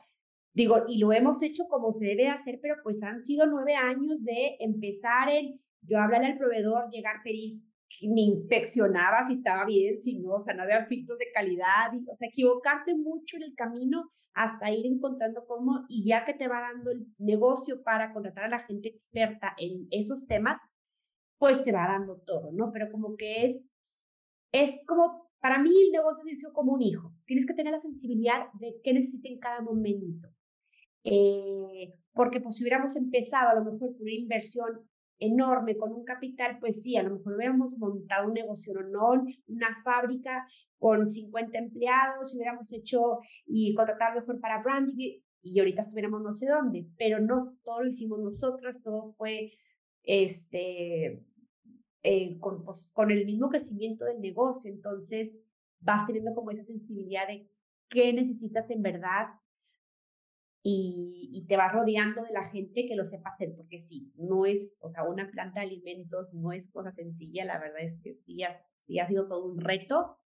digo, 0.53 0.83
y 0.87 0.99
lo 0.99 1.11
hemos 1.11 1.41
hecho 1.41 1.63
como 1.67 1.91
se 1.91 2.05
debe 2.05 2.27
hacer, 2.27 2.59
pero 2.61 2.75
pues 2.83 3.01
han 3.03 3.25
sido 3.25 3.45
nueve 3.47 3.75
años 3.75 4.23
de 4.23 4.57
empezar 4.59 5.29
en, 5.29 5.59
yo 5.81 5.99
hablarle 5.99 6.27
al 6.27 6.37
proveedor, 6.37 6.89
llegar, 6.91 7.17
pedir, 7.23 7.61
ni 8.01 8.29
inspeccionaba 8.29 9.25
si 9.25 9.33
estaba 9.33 9.65
bien, 9.65 10.01
si 10.01 10.19
no, 10.19 10.35
o 10.35 10.39
sea, 10.39 10.53
no 10.53 10.63
había 10.63 10.85
filtros 10.85 11.17
de 11.17 11.31
calidad, 11.33 11.91
o 12.11 12.15
sea, 12.15 12.27
equivocarte 12.27 12.95
mucho 12.95 13.37
en 13.37 13.43
el 13.43 13.55
camino 13.55 14.09
hasta 14.33 14.71
ir 14.71 14.85
encontrando 14.85 15.45
cómo, 15.47 15.85
y 15.89 16.07
ya 16.07 16.25
que 16.25 16.33
te 16.33 16.47
va 16.47 16.61
dando 16.61 16.91
el 16.91 17.05
negocio 17.17 17.83
para 17.83 18.13
contratar 18.13 18.45
a 18.45 18.49
la 18.49 18.65
gente 18.65 18.89
experta 18.89 19.53
en 19.57 19.87
esos 19.91 20.25
temas, 20.25 20.59
pues 21.43 21.61
te 21.61 21.73
va 21.73 21.87
dando 21.87 22.21
todo, 22.25 22.53
¿no? 22.53 22.71
Pero 22.71 22.89
como 22.89 23.17
que 23.17 23.47
es 23.47 23.65
es 24.53 24.81
como, 24.85 25.29
para 25.41 25.61
mí 25.61 25.71
el 25.87 25.91
negocio 25.91 26.31
es 26.31 26.41
como 26.53 26.73
un 26.73 26.81
hijo. 26.81 27.11
Tienes 27.25 27.45
que 27.45 27.53
tener 27.53 27.73
la 27.73 27.81
sensibilidad 27.81 28.45
de 28.53 28.79
qué 28.81 28.93
necesita 28.93 29.27
en 29.27 29.39
cada 29.39 29.61
momento. 29.61 30.29
Eh, 31.03 31.91
porque 32.13 32.39
pues 32.39 32.55
si 32.55 32.63
hubiéramos 32.63 32.95
empezado 32.95 33.49
a 33.49 33.55
lo 33.55 33.65
mejor 33.65 33.93
por 33.93 34.03
una 34.03 34.13
inversión 34.13 34.87
enorme 35.19 35.75
con 35.75 35.91
un 35.91 36.05
capital, 36.05 36.59
pues 36.59 36.81
sí, 36.81 36.95
a 36.95 37.03
lo 37.03 37.17
mejor 37.17 37.35
hubiéramos 37.35 37.77
montado 37.77 38.27
un 38.27 38.33
negocio 38.33 38.73
no, 38.83 39.25
una 39.47 39.75
fábrica 39.83 40.47
con 40.77 41.09
50 41.09 41.57
empleados, 41.57 42.35
hubiéramos 42.35 42.71
hecho 42.71 43.19
y 43.45 43.73
contratado 43.73 44.19
mejor 44.19 44.39
para 44.39 44.61
branding 44.61 45.19
y 45.41 45.59
ahorita 45.59 45.81
estuviéramos 45.81 46.21
no 46.21 46.33
sé 46.33 46.47
dónde, 46.47 46.87
pero 46.97 47.19
no, 47.19 47.57
todo 47.65 47.81
lo 47.81 47.89
hicimos 47.89 48.19
nosotros, 48.19 48.81
todo 48.81 49.13
fue 49.17 49.51
este 50.03 51.23
eh, 52.03 52.37
con, 52.39 52.63
pues, 52.63 52.91
con 52.93 53.11
el 53.11 53.25
mismo 53.25 53.49
crecimiento 53.49 54.05
del 54.05 54.19
negocio. 54.19 54.71
Entonces, 54.71 55.31
vas 55.79 56.05
teniendo 56.05 56.35
como 56.35 56.51
esa 56.51 56.65
sensibilidad 56.65 57.27
de 57.27 57.49
qué 57.89 58.11
necesitas 58.13 58.69
en 58.69 58.81
verdad 58.81 59.27
y, 60.65 61.29
y, 61.33 61.45
te 61.45 61.57
vas 61.57 61.73
rodeando 61.73 62.23
de 62.23 62.31
la 62.31 62.49
gente 62.49 62.85
que 62.87 62.95
lo 62.95 63.05
sepa 63.05 63.31
hacer, 63.31 63.53
porque 63.55 63.81
sí, 63.81 64.13
no 64.15 64.45
es, 64.45 64.77
o 64.79 64.89
sea, 64.89 65.03
una 65.03 65.29
planta 65.29 65.59
de 65.59 65.67
alimentos 65.67 66.33
no 66.33 66.53
es 66.53 66.69
cosa 66.71 66.93
sencilla, 66.93 67.43
la 67.43 67.59
verdad 67.59 67.81
es 67.81 67.99
que 68.01 68.15
sí 68.25 68.43
ha, 68.43 68.65
sí 68.79 68.97
ha 68.97 69.07
sido 69.07 69.27
todo 69.27 69.45
un 69.45 69.59
reto, 69.59 70.17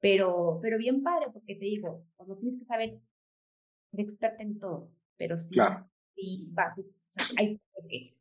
pero, 0.00 0.58
pero 0.62 0.78
bien 0.78 1.02
padre, 1.02 1.26
porque 1.30 1.54
te 1.54 1.66
digo, 1.66 2.06
cuando 2.16 2.36
tienes 2.38 2.58
que 2.58 2.64
saber, 2.64 2.98
ser 3.90 4.00
experta 4.00 4.42
en 4.42 4.58
todo, 4.58 4.90
pero 5.18 5.36
sí, 5.36 5.54
sí, 6.14 6.48
básico, 6.50 6.88
o 6.88 7.12
sea, 7.12 7.26
hay 7.38 7.58
que 7.88 8.14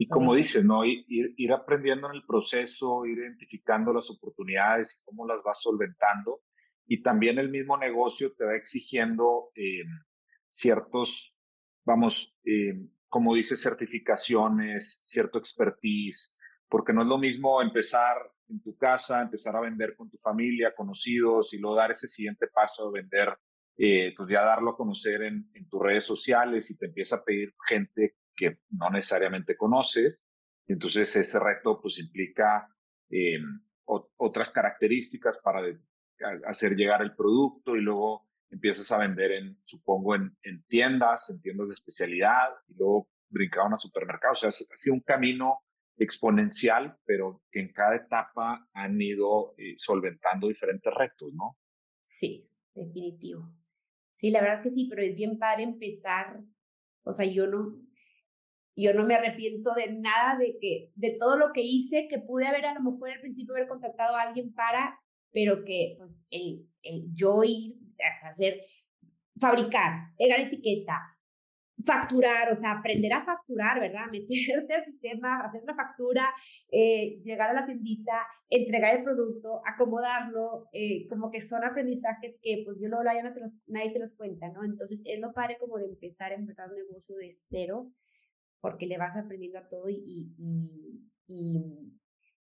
y 0.00 0.08
como 0.08 0.34
dices, 0.34 0.64
¿no? 0.64 0.82
Ir, 0.82 1.04
ir, 1.08 1.52
aprendiendo 1.52 2.08
en 2.08 2.16
el 2.16 2.24
proceso, 2.24 3.04
ir 3.04 3.18
identificando 3.18 3.92
las 3.92 4.08
oportunidades 4.08 4.94
y 4.96 5.04
cómo 5.04 5.26
las 5.26 5.42
vas 5.42 5.60
solventando. 5.60 6.40
Y 6.86 7.02
también 7.02 7.38
el 7.38 7.50
mismo 7.50 7.76
negocio 7.76 8.32
te 8.32 8.46
va 8.46 8.56
exigiendo 8.56 9.50
eh, 9.54 9.84
ciertos, 10.54 11.36
vamos, 11.84 12.34
eh, 12.46 12.80
como 13.10 13.34
dices, 13.34 13.62
certificaciones, 13.62 15.02
cierto 15.04 15.38
expertise, 15.38 16.34
porque 16.66 16.94
no 16.94 17.02
es 17.02 17.08
lo 17.08 17.18
mismo 17.18 17.60
empezar 17.60 18.16
en 18.48 18.62
tu 18.62 18.78
casa, 18.78 19.20
empezar 19.20 19.54
a 19.54 19.60
vender 19.60 19.94
con 19.96 20.08
tu 20.08 20.16
familia, 20.16 20.74
conocidos, 20.74 21.52
y 21.52 21.58
luego 21.58 21.76
dar 21.76 21.90
ese 21.90 22.08
siguiente 22.08 22.46
paso 22.46 22.90
de 22.90 23.02
vender, 23.02 23.36
eh, 23.76 24.14
pues 24.16 24.30
ya 24.30 24.40
darlo 24.40 24.70
a 24.70 24.76
conocer 24.78 25.24
en, 25.24 25.50
en 25.52 25.68
tus 25.68 25.82
redes 25.82 26.04
sociales 26.04 26.70
y 26.70 26.78
te 26.78 26.86
empieza 26.86 27.16
a 27.16 27.22
pedir 27.22 27.52
gente 27.68 28.14
que 28.40 28.58
no 28.70 28.88
necesariamente 28.88 29.54
conoces. 29.56 30.24
Entonces 30.66 31.14
ese 31.14 31.38
reto 31.38 31.78
pues 31.80 31.98
implica 31.98 32.66
eh, 33.10 33.38
otras 33.84 34.50
características 34.50 35.38
para 35.38 35.62
hacer 36.46 36.74
llegar 36.74 37.02
el 37.02 37.14
producto 37.14 37.76
y 37.76 37.80
luego 37.80 38.26
empiezas 38.48 38.90
a 38.92 38.98
vender 38.98 39.32
en, 39.32 39.58
supongo, 39.64 40.14
en, 40.14 40.36
en 40.42 40.62
tiendas, 40.64 41.28
en 41.30 41.40
tiendas 41.42 41.68
de 41.68 41.74
especialidad 41.74 42.48
y 42.68 42.74
luego 42.74 43.08
brincar 43.28 43.64
a 43.64 43.66
una 43.66 43.78
supermercado. 43.78 44.32
O 44.32 44.36
sea, 44.36 44.48
ha 44.48 44.76
sido 44.76 44.94
un 44.94 45.00
camino 45.00 45.60
exponencial, 45.98 46.96
pero 47.04 47.42
que 47.50 47.60
en 47.60 47.72
cada 47.72 47.96
etapa 47.96 48.66
han 48.72 49.00
ido 49.00 49.54
eh, 49.58 49.74
solventando 49.76 50.48
diferentes 50.48 50.92
retos, 50.94 51.32
¿no? 51.34 51.58
Sí, 52.04 52.48
definitivo. 52.74 53.52
Sí, 54.14 54.30
la 54.30 54.40
verdad 54.40 54.62
que 54.62 54.70
sí, 54.70 54.86
pero 54.88 55.02
es 55.02 55.14
bien 55.14 55.38
padre 55.38 55.64
empezar. 55.64 56.40
O 57.02 57.12
sea, 57.12 57.26
yo 57.26 57.46
no, 57.46 57.80
yo 58.82 58.94
no 58.94 59.06
me 59.06 59.14
arrepiento 59.14 59.72
de 59.74 59.92
nada 59.92 60.38
de 60.38 60.56
que, 60.60 60.90
de 60.94 61.16
todo 61.18 61.36
lo 61.36 61.52
que 61.52 61.62
hice, 61.62 62.08
que 62.08 62.18
pude 62.18 62.46
haber 62.46 62.66
a 62.66 62.74
lo 62.74 62.82
mejor 62.82 63.10
al 63.10 63.20
principio 63.20 63.54
haber 63.54 63.68
contactado 63.68 64.16
a 64.16 64.22
alguien 64.22 64.52
para, 64.54 64.98
pero 65.32 65.64
que 65.64 65.94
pues 65.98 66.26
el, 66.30 66.66
el 66.82 67.04
yo 67.14 67.42
ir 67.44 67.74
a 68.24 68.28
hacer, 68.28 68.60
fabricar, 69.38 70.12
pegar 70.16 70.40
etiqueta, 70.40 71.16
facturar, 71.84 72.50
o 72.52 72.54
sea, 72.54 72.72
aprender 72.72 73.12
a 73.12 73.24
facturar, 73.24 73.80
¿verdad? 73.80 74.06
Meterte 74.12 74.74
al 74.74 74.84
sistema, 74.84 75.40
hacer 75.40 75.62
una 75.62 75.74
factura, 75.74 76.28
eh, 76.70 77.20
llegar 77.24 77.50
a 77.50 77.54
la 77.54 77.66
tiendita, 77.66 78.26
entregar 78.48 78.96
el 78.96 79.04
producto, 79.04 79.62
acomodarlo, 79.66 80.68
eh, 80.72 81.06
como 81.08 81.30
que 81.30 81.42
son 81.42 81.64
aprendizajes 81.64 82.36
que 82.42 82.62
pues 82.64 82.78
yo 82.80 82.88
no 82.88 83.02
lo 83.02 83.10
no 83.10 83.30
nadie 83.68 83.92
te 83.92 83.98
los 83.98 84.16
cuenta, 84.16 84.48
¿no? 84.48 84.64
Entonces 84.64 85.00
es 85.04 85.20
lo 85.20 85.32
padre 85.32 85.56
como 85.58 85.78
de 85.78 85.86
empezar 85.86 86.32
a 86.32 86.36
empezar 86.36 86.68
un 86.70 86.76
negocio 86.76 87.16
de 87.16 87.36
cero 87.48 87.90
porque 88.60 88.86
le 88.86 88.98
vas 88.98 89.16
aprendiendo 89.16 89.58
a 89.58 89.68
todo 89.68 89.88
y, 89.88 90.34
y, 91.26 91.94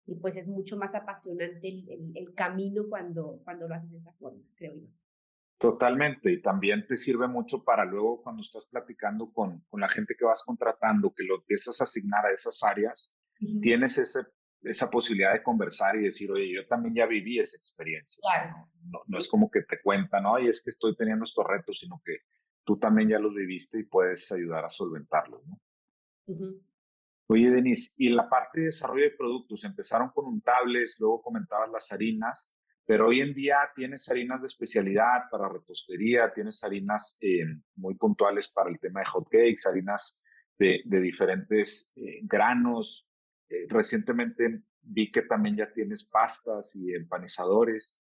y, 0.05 0.15
pues 0.21 0.35
es 0.37 0.47
mucho 0.47 0.77
más 0.77 0.95
apasionante 0.95 1.67
el, 1.67 2.11
el, 2.15 2.33
camino 2.33 2.85
cuando, 2.89 3.41
cuando 3.43 3.67
lo 3.67 3.75
haces 3.75 3.91
de 3.91 3.97
esa 3.97 4.13
forma, 4.13 4.41
creo 4.55 4.75
yo. 4.75 4.87
Totalmente, 5.57 6.31
y 6.31 6.41
también 6.41 6.85
te 6.85 6.97
sirve 6.97 7.27
mucho 7.27 7.63
para 7.63 7.83
luego 7.83 8.21
cuando 8.21 8.41
estás 8.41 8.67
platicando 8.67 9.31
con, 9.31 9.61
con 9.69 9.81
la 9.81 9.89
gente 9.89 10.15
que 10.17 10.25
vas 10.25 10.43
contratando, 10.43 11.13
que 11.13 11.23
lo 11.23 11.37
empiezas 11.37 11.81
a 11.81 11.85
asignar 11.85 12.25
a 12.25 12.31
esas 12.31 12.61
áreas, 12.63 13.11
tienes 13.61 13.97
ese, 13.97 14.19
esa 14.61 14.89
posibilidad 14.89 15.33
de 15.33 15.41
conversar 15.41 15.95
y 15.95 16.03
decir, 16.03 16.31
oye, 16.31 16.53
yo 16.53 16.65
también 16.67 16.95
ya 16.95 17.05
viví 17.07 17.39
esa 17.39 17.57
experiencia. 17.57 18.21
Claro. 18.21 18.69
No, 18.83 18.99
no, 19.07 19.17
es 19.17 19.27
como 19.27 19.49
que 19.49 19.63
te 19.63 19.81
cuentan, 19.81 20.23
¿no? 20.23 20.39
y 20.39 20.47
es 20.47 20.61
que 20.61 20.69
estoy 20.69 20.95
teniendo 20.95 21.25
estos 21.25 21.45
retos, 21.45 21.79
sino 21.79 22.01
que 22.05 22.19
tú 22.63 22.77
también 22.77 23.09
ya 23.09 23.19
los 23.19 23.33
viviste 23.33 23.79
y 23.79 23.83
puedes 23.83 24.31
ayudar 24.31 24.63
a 24.65 24.69
solventarlos, 24.69 25.45
¿no? 25.47 25.59
Oye, 27.29 27.49
Denise, 27.49 27.93
y 27.97 28.09
la 28.09 28.29
parte 28.29 28.59
de 28.59 28.65
desarrollo 28.67 29.03
de 29.03 29.17
productos, 29.17 29.63
empezaron 29.65 30.09
con 30.09 30.25
untables, 30.25 30.95
luego 30.99 31.21
comentabas 31.21 31.69
las 31.71 31.91
harinas, 31.91 32.49
pero 32.85 33.07
hoy 33.07 33.19
en 33.19 33.33
día 33.33 33.57
tienes 33.75 34.09
harinas 34.09 34.39
de 34.39 34.47
especialidad 34.47 35.23
para 35.29 35.49
repostería, 35.49 36.31
tienes 36.33 36.63
harinas 36.63 37.17
eh, 37.19 37.43
muy 37.75 37.95
puntuales 37.95 38.47
para 38.47 38.69
el 38.69 38.79
tema 38.79 39.01
de 39.01 39.07
hot 39.07 39.27
cakes, 39.29 39.67
harinas 39.67 40.17
de, 40.57 40.81
diferentes 40.85 41.91
eh, 41.95 42.21
granos. 42.23 43.05
Eh, 43.49 43.65
recientemente 43.67 44.61
vi 44.81 45.11
que 45.11 45.23
también 45.23 45.57
ya 45.57 45.71
tienes 45.73 46.05
pastas 46.05 46.77
y 46.77 46.93
empanizadores. 46.93 47.97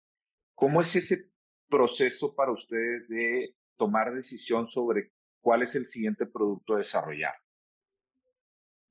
¿Cómo 0.56 0.80
es 0.80 0.96
ese 0.96 1.30
proceso 1.68 2.34
para 2.34 2.50
ustedes 2.50 3.08
de 3.08 3.54
tomar 3.76 4.12
decisión 4.12 4.66
sobre 4.66 5.12
cuál 5.40 5.62
es 5.62 5.76
el 5.76 5.86
siguiente 5.86 6.26
producto 6.26 6.74
a 6.74 6.78
desarrollar? 6.78 7.34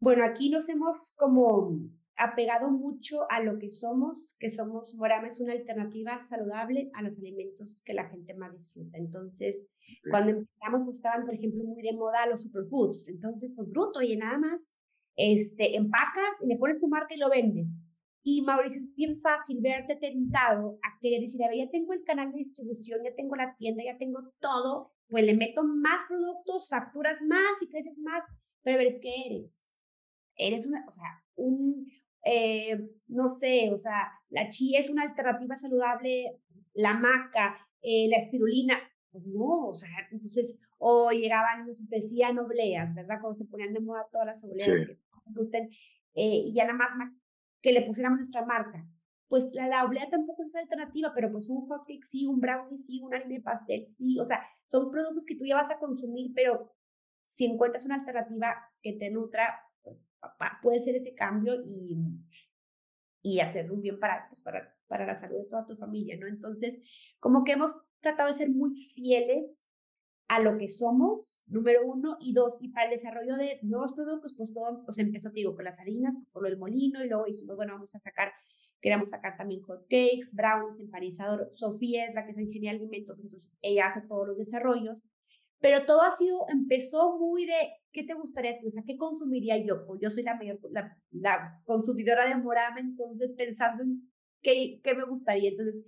Bueno, 0.02 0.26
aquí 0.26 0.50
nos 0.50 0.68
hemos 0.68 1.16
como 1.18 1.80
apegado 2.18 2.72
mucho 2.72 3.30
a 3.30 3.40
lo 3.40 3.60
que 3.60 3.70
somos, 3.70 4.36
que 4.40 4.50
somos, 4.50 4.96
Morama 4.96 5.28
es 5.28 5.40
una 5.40 5.54
alternativa 5.54 6.18
saludable 6.18 6.90
a 6.96 7.04
los 7.04 7.20
alimentos 7.20 7.82
que 7.86 7.94
la 7.94 8.10
gente 8.10 8.34
más 8.34 8.52
disfruta. 8.52 8.98
Entonces, 8.98 9.62
cuando 10.10 10.32
empezamos, 10.32 10.84
pues 10.84 10.98
estaban, 10.98 11.26
por 11.26 11.36
ejemplo, 11.36 11.64
muy 11.64 11.84
de 11.84 11.94
moda 11.94 12.26
los 12.26 12.42
superfoods. 12.42 13.10
Entonces, 13.10 13.52
pues 13.56 13.70
bruto, 13.70 14.02
y 14.02 14.18
nada 14.18 14.40
más, 14.40 14.74
este, 15.16 15.76
empacas 15.76 16.42
y 16.44 16.48
le 16.48 16.58
pones 16.58 16.80
tu 16.80 16.88
marca 16.88 17.14
y 17.14 17.20
lo 17.20 17.30
vendes. 17.30 17.70
Y 18.24 18.42
Mauricio, 18.42 18.82
es 18.82 18.96
bien 18.96 19.22
fácil 19.22 19.60
verte 19.62 19.96
tentado 19.98 20.80
a 20.84 21.00
querer 21.00 21.22
decir, 21.22 21.44
a 21.44 21.48
ver, 21.48 21.60
ya 21.66 21.70
tengo 21.70 21.94
el 21.94 22.04
canal 22.04 22.32
de 22.32 22.40
distribución, 22.40 23.02
ya 23.04 23.16
tengo 23.16 23.36
la 23.36 23.56
tienda, 23.56 23.84
ya 23.84 23.98
tengo 23.98 24.20
todo, 24.40 24.94
pues 25.10 25.24
le 25.26 25.36
meto 25.36 25.64
más 25.64 26.06
productos, 26.08 26.70
facturas 26.70 27.20
más 27.22 27.62
y 27.62 27.68
creces 27.70 28.00
más 28.00 28.24
pero 28.64 28.80
a 28.80 28.84
ver, 28.84 29.00
¿qué 29.02 29.14
eres? 29.26 29.64
Eres 30.48 30.66
una, 30.66 30.84
o 30.88 30.92
sea, 30.92 31.24
un, 31.36 31.88
eh, 32.26 32.78
no 33.08 33.28
sé, 33.28 33.70
o 33.72 33.78
sea, 33.78 34.12
la 34.30 34.50
chía 34.50 34.80
es 34.80 34.90
una 34.90 35.04
alternativa 35.04 35.56
saludable, 35.56 36.40
la 36.74 36.94
maca, 36.94 37.58
eh, 37.82 38.08
la 38.10 38.18
espirulina, 38.18 38.80
pues 39.12 39.26
no, 39.28 39.68
o 39.68 39.74
sea, 39.74 39.90
entonces, 40.12 40.56
o 40.78 41.12
llegaban, 41.12 41.66
nos 41.66 41.82
ofrecían 41.82 42.40
obleas, 42.40 42.94
¿verdad? 42.96 43.20
Cuando 43.22 43.38
se 43.38 43.46
ponían 43.46 43.74
de 43.74 43.82
moda 43.82 44.08
todas 44.12 44.28
las 44.28 44.44
obleas 44.44 44.88
que 44.88 44.98
gluten, 45.26 45.70
eh, 46.14 46.44
y 46.48 46.54
ya 46.54 46.66
nada 46.66 46.78
más 46.78 46.92
que 47.62 47.72
le 47.72 47.84
pusiéramos 47.84 48.20
nuestra 48.20 48.46
marca. 48.46 48.86
Pues 49.28 49.50
la, 49.54 49.68
la 49.68 49.86
oblea 49.86 50.10
tampoco 50.10 50.44
es 50.44 50.56
alternativa, 50.56 51.14
pero 51.16 51.32
pues 51.32 51.50
un 51.50 51.66
hotcake 51.68 52.04
sí, 52.04 52.26
un 52.26 52.40
brownie 52.40 52.78
sí, 52.78 53.00
un 53.02 53.14
harina 53.14 53.36
de 53.36 53.42
pastel 53.42 53.86
sí, 53.86 54.20
o 54.20 54.26
sea, 54.26 54.42
son 54.66 54.92
productos 54.92 55.26
que 55.26 55.36
tú 55.36 55.46
ya 55.46 55.56
vas 55.56 55.72
a 55.72 55.80
consumir, 55.80 56.32
pero 56.36 56.74
si 57.26 57.46
encuentras 57.46 57.86
una 57.86 57.96
alternativa 57.96 58.56
que 58.82 58.94
te 58.94 59.10
nutra, 59.10 59.60
pues, 60.38 60.50
puede 60.62 60.80
ser 60.80 60.96
ese 60.96 61.14
cambio 61.14 61.56
y, 61.66 61.98
y 63.22 63.40
hacerlo 63.40 63.76
bien 63.78 64.00
para, 64.00 64.28
pues, 64.30 64.42
para, 64.42 64.76
para 64.88 65.06
la 65.06 65.16
salud 65.16 65.38
de 65.38 65.50
toda 65.50 65.66
tu 65.66 65.76
familia, 65.76 66.18
¿no? 66.18 66.28
Entonces, 66.28 66.78
como 67.20 67.44
que 67.44 67.54
hemos 67.54 67.82
tratado 68.02 68.28
de 68.28 68.38
ser 68.38 68.50
muy 68.50 68.76
fieles 68.76 69.64
a 70.32 70.40
lo 70.40 70.58
que 70.58 70.70
somos, 70.70 71.44
número 71.46 71.86
uno, 71.86 72.16
y 72.22 72.34
dos, 72.34 72.58
y 72.62 72.70
para 72.70 72.86
el 72.86 72.92
desarrollo 72.92 73.36
de 73.36 73.60
nuevos 73.64 73.92
productos, 73.92 74.34
pues 74.38 74.54
todo 74.54 74.86
pues 74.86 74.98
empezó, 74.98 75.30
digo, 75.30 75.56
con 75.56 75.66
las 75.66 75.78
harinas, 75.80 76.16
por 76.32 76.44
lo 76.44 76.50
del 76.50 76.58
molino, 76.58 77.04
y 77.04 77.10
luego 77.10 77.26
dijimos, 77.26 77.58
bueno, 77.58 77.74
vamos 77.74 77.94
a 77.96 78.00
sacar, 78.00 78.32
queremos 78.80 79.10
sacar 79.10 79.36
también 79.36 79.62
hot 79.64 79.82
cakes, 79.90 80.30
brownies, 80.32 80.80
empanizador, 80.80 81.52
Sofía 81.56 82.06
es 82.06 82.16
la 82.16 82.26
que 82.26 82.34
se 82.34 82.44
ingeniera 82.44 82.78
alimentos, 82.78 83.20
entonces 83.22 83.52
ella 83.62 83.88
hace 83.88 84.08
todos 84.08 84.26
los 84.26 84.38
desarrollos, 84.38 85.04
pero 85.62 85.86
todo 85.86 86.02
ha 86.02 86.12
sido, 86.12 86.46
empezó 86.50 87.18
muy 87.18 87.46
de, 87.46 87.54
¿qué 87.92 88.04
te 88.04 88.14
gustaría 88.14 88.58
O 88.66 88.70
sea, 88.70 88.84
¿qué 88.86 88.98
consumiría 88.98 89.58
yo? 89.64 89.86
Pues 89.86 90.02
yo 90.02 90.10
soy 90.10 90.24
la 90.24 90.36
mayor, 90.36 90.60
la, 91.12 91.62
consumidora 91.64 92.28
de 92.28 92.36
morama, 92.36 92.80
entonces 92.80 93.34
pensando 93.38 93.84
en 93.84 94.12
qué, 94.42 94.82
qué 94.84 94.96
me 94.96 95.06
gustaría, 95.06 95.52
entonces 95.52 95.86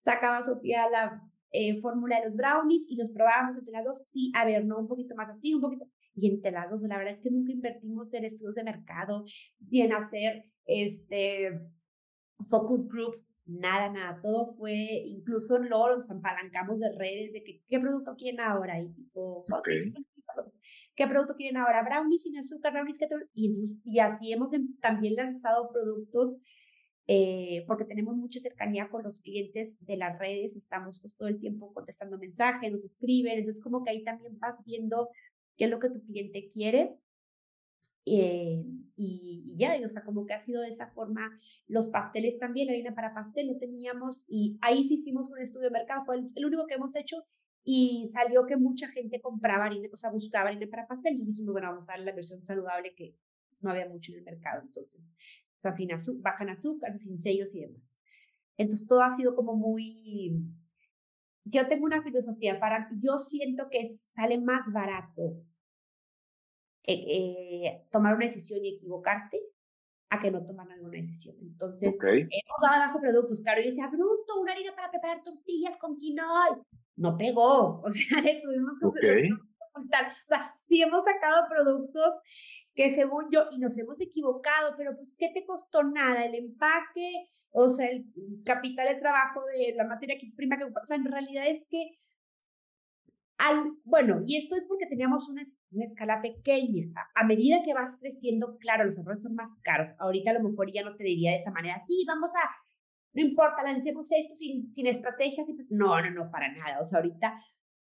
sacaba 0.00 0.44
Sofía 0.44 0.88
la 0.88 1.22
eh, 1.52 1.80
fórmula 1.80 2.20
de 2.20 2.26
los 2.26 2.36
brownies 2.36 2.86
y 2.88 2.96
los 2.96 3.10
probábamos 3.10 3.58
entre 3.58 3.72
las 3.72 3.84
dos. 3.84 4.02
Sí, 4.12 4.32
a 4.34 4.44
ver, 4.44 4.64
no, 4.64 4.78
un 4.78 4.88
poquito 4.88 5.14
más 5.14 5.28
así, 5.30 5.54
un 5.54 5.60
poquito. 5.60 5.86
Y 6.14 6.28
entre 6.28 6.52
las 6.52 6.70
dos, 6.70 6.82
la 6.82 6.98
verdad 6.98 7.14
es 7.14 7.20
que 7.20 7.30
nunca 7.30 7.52
invertimos 7.52 8.12
en 8.14 8.24
estudios 8.24 8.54
de 8.54 8.64
mercado, 8.64 9.24
ni 9.68 9.82
en 9.82 9.92
hacer 9.92 10.44
este, 10.64 11.60
focus 12.48 12.88
groups, 12.88 13.30
nada, 13.46 13.90
nada. 13.90 14.20
Todo 14.22 14.54
fue, 14.54 14.74
incluso 15.06 15.58
luego 15.58 15.90
nos 15.90 16.10
apalancamos 16.10 16.80
de 16.80 16.96
redes 16.96 17.32
de 17.32 17.42
que, 17.42 17.62
qué 17.68 17.78
producto 17.78 18.14
quieren 18.16 18.40
ahora. 18.40 18.80
Y 18.80 18.88
tipo, 18.92 19.46
¿qué 20.94 21.06
producto 21.06 21.34
quieren 21.34 21.56
ahora? 21.56 21.82
Brownies 21.82 22.22
sin 22.22 22.38
azúcar, 22.38 22.72
brownies 22.72 22.98
que 22.98 23.08
y, 23.34 23.46
entonces, 23.46 23.78
y 23.84 23.98
así 23.98 24.32
hemos 24.32 24.52
em, 24.52 24.76
también 24.80 25.14
lanzado 25.14 25.70
productos 25.72 26.36
eh, 27.12 27.64
porque 27.66 27.84
tenemos 27.84 28.16
mucha 28.16 28.38
cercanía 28.38 28.88
con 28.88 29.02
los 29.02 29.20
clientes 29.20 29.74
de 29.80 29.96
las 29.96 30.16
redes, 30.20 30.54
estamos 30.54 31.00
pues, 31.00 31.12
todo 31.16 31.26
el 31.26 31.40
tiempo 31.40 31.74
contestando 31.74 32.16
mensajes, 32.18 32.70
nos 32.70 32.84
escriben, 32.84 33.36
entonces 33.36 33.60
como 33.60 33.82
que 33.82 33.90
ahí 33.90 34.04
también 34.04 34.38
vas 34.38 34.54
viendo 34.64 35.08
qué 35.56 35.64
es 35.64 35.70
lo 35.70 35.80
que 35.80 35.90
tu 35.90 36.00
cliente 36.02 36.48
quiere. 36.48 36.94
Eh, 38.06 38.64
y, 38.96 39.56
ya, 39.56 39.78
o 39.84 39.88
sea, 39.88 40.04
como 40.04 40.26
que 40.26 40.34
ha 40.34 40.40
sido 40.40 40.62
de 40.62 40.68
esa 40.68 40.88
forma. 40.88 41.30
Los 41.66 41.88
pasteles 41.88 42.38
también, 42.38 42.66
la 42.66 42.72
harina 42.72 42.94
para 42.94 43.14
pastel 43.14 43.48
no 43.48 43.56
teníamos, 43.56 44.24
y 44.28 44.58
ahí 44.60 44.84
sí 44.86 44.94
hicimos 44.94 45.30
un 45.30 45.38
estudio 45.38 45.66
de 45.66 45.70
mercado, 45.70 46.04
fue 46.04 46.16
el, 46.16 46.44
único 46.44 46.66
que 46.66 46.74
hemos 46.74 46.96
hecho, 46.96 47.16
y 47.64 48.08
salió 48.10 48.46
que 48.46 48.56
mucha 48.56 48.88
gente 48.88 49.20
compraba 49.20 49.66
harina, 49.66 49.88
o 49.92 49.96
sea, 49.96 50.10
buscaba 50.10 50.48
harina 50.48 50.66
para 50.70 50.86
pastel, 50.86 51.12
entonces 51.12 51.36
dijimos, 51.36 51.52
bueno, 51.52 51.68
vamos 51.68 51.88
a 51.88 51.92
darle 51.92 52.06
la 52.06 52.14
versión 52.14 52.42
saludable 52.42 52.94
que 52.94 53.14
no 53.60 53.70
había 53.70 53.88
mucho 53.88 54.12
en 54.12 54.18
el 54.18 54.24
mercado, 54.24 54.62
entonces 54.62 55.00
o 55.00 55.60
sea, 55.60 55.72
sin 55.72 55.92
azúcar, 55.92 56.32
bajan 56.32 56.48
azúcar, 56.48 56.98
sin 56.98 57.20
sellos 57.20 57.54
y 57.54 57.60
demás. 57.60 57.82
Entonces 58.56 58.88
todo 58.88 59.02
ha 59.02 59.14
sido 59.14 59.36
como 59.36 59.56
muy... 59.56 60.42
Yo 61.44 61.68
tengo 61.68 61.84
una 61.84 62.02
filosofía 62.02 62.58
para, 62.58 62.88
yo 63.02 63.18
siento 63.18 63.68
que 63.70 63.86
sale 64.14 64.40
más 64.40 64.72
barato 64.72 65.42
eh, 66.84 67.04
eh, 67.08 67.86
tomar 67.90 68.14
una 68.16 68.26
decisión 68.26 68.64
y 68.64 68.76
equivocarte 68.76 69.40
a 70.10 70.20
que 70.20 70.30
no 70.30 70.44
tomar 70.44 70.70
alguna 70.70 70.98
decisión. 70.98 71.36
Entonces, 71.40 71.94
hemos 72.02 72.60
dado 72.62 72.86
bajo 72.86 73.00
productos, 73.00 73.40
claro, 73.40 73.60
y 73.60 73.66
decía, 73.66 73.88
bruto, 73.88 74.40
una 74.40 74.52
harina 74.52 74.74
para 74.74 74.90
preparar 74.90 75.22
tortillas 75.22 75.76
con 75.78 75.96
quinoa. 75.96 76.60
No 76.96 77.16
pegó, 77.16 77.80
o 77.84 77.90
sea, 77.90 78.20
le 78.20 78.40
tuvimos 78.40 78.74
que 78.80 78.86
okay. 78.86 79.30
O 79.30 79.82
sea, 80.28 80.54
sí 80.66 80.82
hemos 80.82 81.04
sacado 81.04 81.46
productos 81.48 82.14
que 82.74 82.94
según 82.94 83.26
yo, 83.30 83.44
y 83.50 83.58
nos 83.58 83.76
hemos 83.78 84.00
equivocado, 84.00 84.74
pero 84.76 84.94
pues, 84.96 85.14
¿qué 85.18 85.30
te 85.32 85.44
costó 85.44 85.82
nada? 85.82 86.24
El 86.24 86.34
empaque, 86.34 87.30
o 87.50 87.68
sea, 87.68 87.88
el 87.88 88.06
capital 88.44 88.88
de 88.88 89.00
trabajo 89.00 89.42
de 89.46 89.74
la 89.76 89.84
materia 89.84 90.16
prima 90.36 90.56
que, 90.56 90.64
o 90.64 90.84
sea, 90.84 90.96
en 90.96 91.04
realidad 91.04 91.48
es 91.48 91.62
que, 91.68 91.98
al, 93.40 93.72
bueno, 93.84 94.22
y 94.26 94.36
esto 94.36 94.54
es 94.54 94.64
porque 94.68 94.86
teníamos 94.86 95.26
una, 95.28 95.42
una 95.70 95.84
escala 95.84 96.20
pequeña. 96.20 96.92
A, 97.14 97.24
medida 97.24 97.62
que 97.64 97.72
vas 97.72 97.96
creciendo, 97.98 98.58
claro, 98.58 98.84
los 98.84 98.98
errores 98.98 99.22
son 99.22 99.34
más 99.34 99.58
caros. 99.62 99.94
Ahorita 99.98 100.30
a 100.30 100.34
lo 100.34 100.42
mejor 100.42 100.70
ya 100.70 100.82
no 100.82 100.94
te 100.94 101.04
diría 101.04 101.30
de 101.30 101.38
esa 101.38 101.50
manera, 101.50 101.80
sí, 101.86 102.04
vamos 102.06 102.30
a, 102.34 102.50
no 103.14 103.22
importa, 103.22 103.62
lancemos 103.62 104.12
esto 104.12 104.36
sin, 104.36 104.72
sin 104.74 104.86
estrategias. 104.86 105.46
No, 105.70 106.02
no, 106.02 106.10
no, 106.10 106.30
para 106.30 106.52
nada. 106.52 106.80
O 106.80 106.84
sea, 106.84 106.98
ahorita 106.98 107.40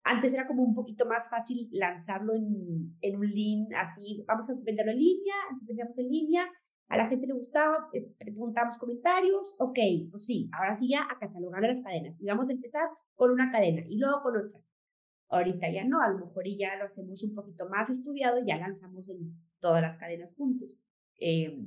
antes 0.02 0.32
era 0.32 0.46
como 0.46 0.62
un 0.62 0.74
poquito 0.74 1.04
más 1.04 1.28
fácil 1.28 1.68
lanzarlo 1.72 2.34
en, 2.34 2.96
en 3.02 3.16
un 3.16 3.26
link 3.26 3.68
así, 3.76 4.24
vamos 4.26 4.48
a 4.50 4.54
venderlo 4.62 4.92
en 4.92 4.98
línea, 4.98 5.34
entonces 5.44 5.66
vendíamos 5.66 5.98
en 5.98 6.08
línea, 6.08 6.46
a 6.88 6.96
la 6.96 7.06
gente 7.06 7.26
le 7.26 7.32
gustaba, 7.32 7.88
eh, 7.92 8.12
preguntamos 8.18 8.76
comentarios, 8.78 9.56
ok, 9.58 9.78
pues 10.10 10.26
sí, 10.26 10.50
ahora 10.52 10.74
sí 10.74 10.88
ya 10.88 11.02
a 11.02 11.18
catalogar 11.18 11.62
las 11.62 11.80
cadenas. 11.82 12.16
Y 12.20 12.26
vamos 12.26 12.48
a 12.48 12.52
empezar 12.52 12.88
con 13.14 13.30
una 13.30 13.50
cadena 13.50 13.82
y 13.88 13.98
luego 13.98 14.22
con 14.22 14.36
otra. 14.36 14.60
Ahorita 15.28 15.70
ya 15.70 15.84
no, 15.84 16.00
a 16.00 16.08
lo 16.08 16.26
mejor 16.26 16.44
ya 16.46 16.76
lo 16.76 16.84
hacemos 16.84 17.22
un 17.22 17.34
poquito 17.34 17.68
más 17.68 17.90
estudiado 17.90 18.40
y 18.40 18.46
ya 18.46 18.58
lanzamos 18.58 19.08
en 19.08 19.34
todas 19.60 19.82
las 19.82 19.96
cadenas 19.96 20.34
juntos. 20.34 20.78
Eh, 21.18 21.58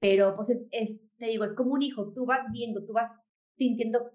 pero 0.00 0.34
pues 0.36 0.50
es, 0.50 0.68
es, 0.70 1.00
te 1.16 1.26
digo, 1.26 1.44
es 1.44 1.54
como 1.54 1.72
un 1.72 1.82
hijo, 1.82 2.12
tú 2.12 2.24
vas 2.24 2.50
viendo, 2.52 2.84
tú 2.84 2.92
vas 2.92 3.12
sintiendo 3.56 4.12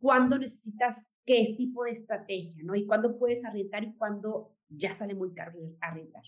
cuándo 0.00 0.38
necesitas 0.38 1.10
qué 1.24 1.54
tipo 1.56 1.84
de 1.84 1.92
estrategia, 1.92 2.62
¿no? 2.64 2.74
Y 2.74 2.86
cuándo 2.86 3.18
puedes 3.18 3.44
arriesgar 3.44 3.84
y 3.84 3.94
cuándo 3.96 4.56
ya 4.68 4.94
sale 4.94 5.14
muy 5.14 5.34
caro 5.34 5.58
arriesgar. 5.80 6.22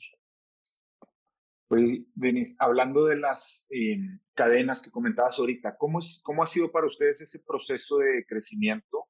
Pues, 1.68 2.00
Denise, 2.14 2.56
hablando 2.58 3.06
de 3.06 3.16
las 3.16 3.66
em, 3.70 4.18
cadenas 4.34 4.82
que 4.82 4.90
comentabas 4.90 5.38
ahorita, 5.38 5.76
¿cómo, 5.76 6.00
es, 6.00 6.20
¿cómo 6.24 6.42
ha 6.42 6.46
sido 6.46 6.72
para 6.72 6.86
ustedes 6.86 7.20
ese 7.20 7.38
proceso 7.38 7.98
de 7.98 8.26
crecimiento 8.26 9.06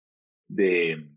de 0.46 1.10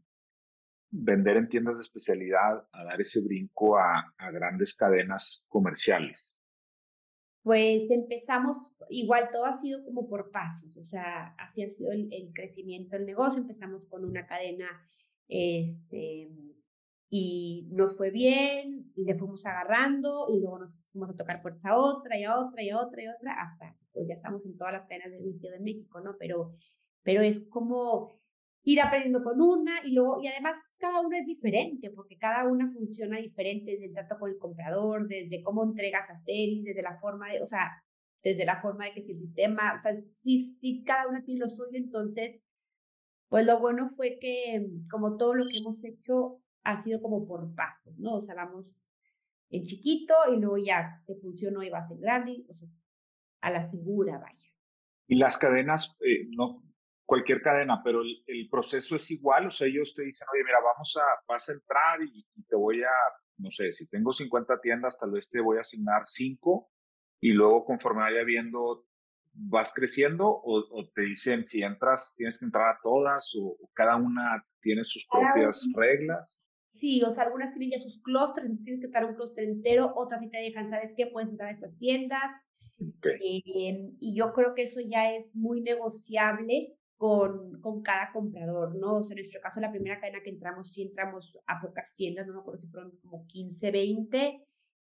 vender 0.93 1.37
en 1.37 1.49
tiendas 1.49 1.75
de 1.75 1.81
especialidad 1.81 2.67
a 2.71 2.83
dar 2.83 3.01
ese 3.01 3.19
brinco 3.21 3.77
a, 3.77 4.13
grandes 4.31 4.75
cadenas 4.75 5.43
comerciales? 5.47 6.35
Pues 7.41 7.89
empezamos, 7.89 8.77
igual 8.89 9.29
todo 9.31 9.45
ha 9.45 9.57
sido 9.57 9.83
como 9.83 10.07
por 10.07 10.31
pasos, 10.31 10.77
o 10.77 10.83
sea, 10.85 11.35
así 11.39 11.63
ha 11.63 11.69
sido 11.69 11.91
el, 11.91 12.31
crecimiento 12.33 12.95
del 12.95 13.05
negocio. 13.05 13.41
Empezamos 13.41 13.85
con 13.89 14.05
una 14.05 14.25
cadena, 14.25 14.69
este, 15.27 16.29
y 17.09 17.67
nos 17.71 17.97
fue 17.97 18.11
bien, 18.11 18.93
le 18.95 19.15
fuimos 19.15 19.45
agarrando, 19.45 20.27
y 20.29 20.39
luego 20.39 20.59
nos 20.59 20.79
fuimos 20.91 21.09
a 21.09 21.15
tocar 21.15 21.41
por 21.41 21.51
esa 21.51 21.75
otra, 21.75 22.17
y 22.17 22.23
a 22.23 22.37
otra, 22.37 22.63
y 22.63 22.69
a 22.69 22.79
otra, 22.79 23.03
y 23.03 23.07
a 23.07 23.15
otra, 23.17 23.41
hasta, 23.41 23.75
pues 23.91 24.07
ya 24.07 24.13
estamos 24.13 24.45
en 24.45 24.55
todas 24.57 24.73
las 24.73 24.87
cadenas 24.87 25.11
de 25.11 25.17
retail 25.17 25.53
de 25.53 25.59
México, 25.59 25.99
¿no? 25.99 26.15
Pero, 26.17 26.53
pero 27.01 27.23
es 27.23 27.49
como 27.49 28.22
ir 28.63 28.81
aprendiendo 28.81 29.23
con 29.23 29.41
una 29.41 29.85
y 29.85 29.93
luego, 29.93 30.21
y 30.21 30.27
además 30.27 30.57
cada 30.77 31.01
una 31.01 31.19
es 31.19 31.25
diferente, 31.25 31.91
porque 31.91 32.17
cada 32.17 32.47
una 32.47 32.71
funciona 32.71 33.17
diferente 33.17 33.71
desde 33.73 33.87
el 33.87 33.93
trato 33.93 34.17
con 34.17 34.31
el 34.31 34.37
comprador, 34.37 35.07
desde 35.07 35.43
cómo 35.43 35.63
entregas 35.63 36.09
a 36.09 36.17
series, 36.17 36.63
desde 36.63 36.81
la 36.81 36.97
forma 36.99 37.31
de, 37.31 37.41
o 37.41 37.45
sea, 37.45 37.71
desde 38.23 38.45
la 38.45 38.61
forma 38.61 38.85
de 38.85 38.93
que 38.93 39.03
si 39.03 39.11
el 39.11 39.19
sistema, 39.19 39.73
o 39.73 39.77
sea, 39.77 39.91
si, 40.23 40.83
cada 40.85 41.09
una 41.09 41.23
tiene 41.23 41.41
lo 41.41 41.49
suyo, 41.49 41.77
entonces, 41.77 42.39
pues 43.27 43.45
lo 43.45 43.59
bueno 43.59 43.91
fue 43.97 44.17
que 44.19 44.65
como 44.89 45.17
todo 45.17 45.33
lo 45.33 45.45
que 45.45 45.57
hemos 45.57 45.83
hecho 45.83 46.41
ha 46.63 46.81
sido 46.81 47.01
como 47.01 47.27
por 47.27 47.53
pasos, 47.55 47.97
¿no? 47.97 48.15
O 48.15 48.21
sea, 48.21 48.35
vamos 48.35 48.73
en 49.49 49.63
chiquito 49.63 50.13
y 50.33 50.39
luego 50.39 50.57
ya 50.57 51.01
te 51.05 51.15
funcionó 51.15 51.63
y 51.63 51.69
vas 51.69 51.91
en 51.91 51.99
grande, 51.99 52.45
o 52.47 52.53
sea, 52.53 52.69
a 53.41 53.51
la 53.51 53.65
segura, 53.65 54.19
vaya. 54.19 54.37
Y 55.07 55.15
las 55.15 55.37
cadenas, 55.37 55.97
eh, 55.99 56.29
no, 56.29 56.63
cualquier 57.05 57.41
cadena, 57.41 57.81
pero 57.83 58.01
el, 58.01 58.49
proceso 58.49 58.95
es 58.95 59.09
igual, 59.11 59.47
o 59.47 59.51
sea, 59.51 59.67
ellos 59.67 59.93
te 59.93 60.03
dicen, 60.03 60.27
oye, 60.33 60.43
mira, 60.43 60.59
vamos 60.63 60.95
a, 60.97 61.23
vas 61.27 61.49
a 61.49 61.53
entrar 61.53 62.01
y, 62.01 62.25
te 62.47 62.55
voy 62.55 62.81
a, 62.83 62.91
no 63.37 63.51
sé, 63.51 63.73
si 63.73 63.87
tengo 63.87 64.13
50 64.13 64.59
tiendas, 64.61 64.97
tal 64.97 65.11
vez 65.11 65.29
te 65.29 65.41
voy 65.41 65.57
a 65.57 65.61
asignar 65.61 66.03
5 66.05 66.69
y 67.21 67.31
luego 67.31 67.65
conforme 67.65 68.01
vaya 68.01 68.23
viendo, 68.23 68.85
vas 69.33 69.73
creciendo 69.73 70.27
o, 70.27 70.89
te 70.93 71.03
dicen, 71.03 71.47
si 71.47 71.61
entras, 71.63 72.13
tienes 72.15 72.37
que 72.37 72.45
entrar 72.45 72.75
a 72.75 72.79
todas 72.81 73.33
o, 73.39 73.57
cada 73.73 73.95
una 73.95 74.45
tiene 74.61 74.83
sus 74.83 75.05
propias 75.07 75.67
reglas. 75.75 76.39
Sí, 76.69 77.03
o 77.03 77.09
sea, 77.11 77.25
algunas 77.25 77.51
tienen 77.51 77.77
ya 77.77 77.77
sus 77.77 78.01
clústeres, 78.01 78.45
entonces 78.45 78.65
tienes 78.65 78.81
que 78.81 78.87
estar 78.87 79.05
un 79.05 79.15
clúster 79.15 79.43
entero, 79.43 79.93
otras 79.95 80.21
sí 80.21 80.29
te 80.29 80.39
dejan, 80.39 80.69
¿sabes 80.69 80.93
qué? 80.97 81.07
Puedes 81.07 81.29
entrar 81.29 81.49
a 81.49 81.51
estas 81.51 81.77
tiendas. 81.77 82.31
Em, 82.79 83.95
y 83.99 84.15
yo 84.17 84.33
creo 84.33 84.55
que 84.55 84.63
eso 84.63 84.81
ya 84.81 85.13
es 85.13 85.33
muy 85.35 85.61
negociable 85.61 86.75
con, 87.03 87.59
con 87.59 87.81
cada 87.81 88.13
comprador, 88.13 88.75
¿no? 88.75 88.95
O 88.95 89.01
sea, 89.01 89.15
en 89.15 89.17
nuestro 89.17 89.41
caso, 89.41 89.59
la 89.59 89.71
primera 89.71 89.99
cadena 89.99 90.23
que 90.23 90.29
entramos, 90.29 90.71
sí 90.71 90.83
entramos 90.83 91.37
a 91.47 91.59
pocas 91.59 91.93
tiendas, 91.97 92.25
no 92.25 92.33
me 92.33 92.39
acuerdo 92.39 92.61
si 92.61 92.69
fueron 92.69 92.91
como 93.01 93.27
15, 93.27 93.71
20, 93.71 94.41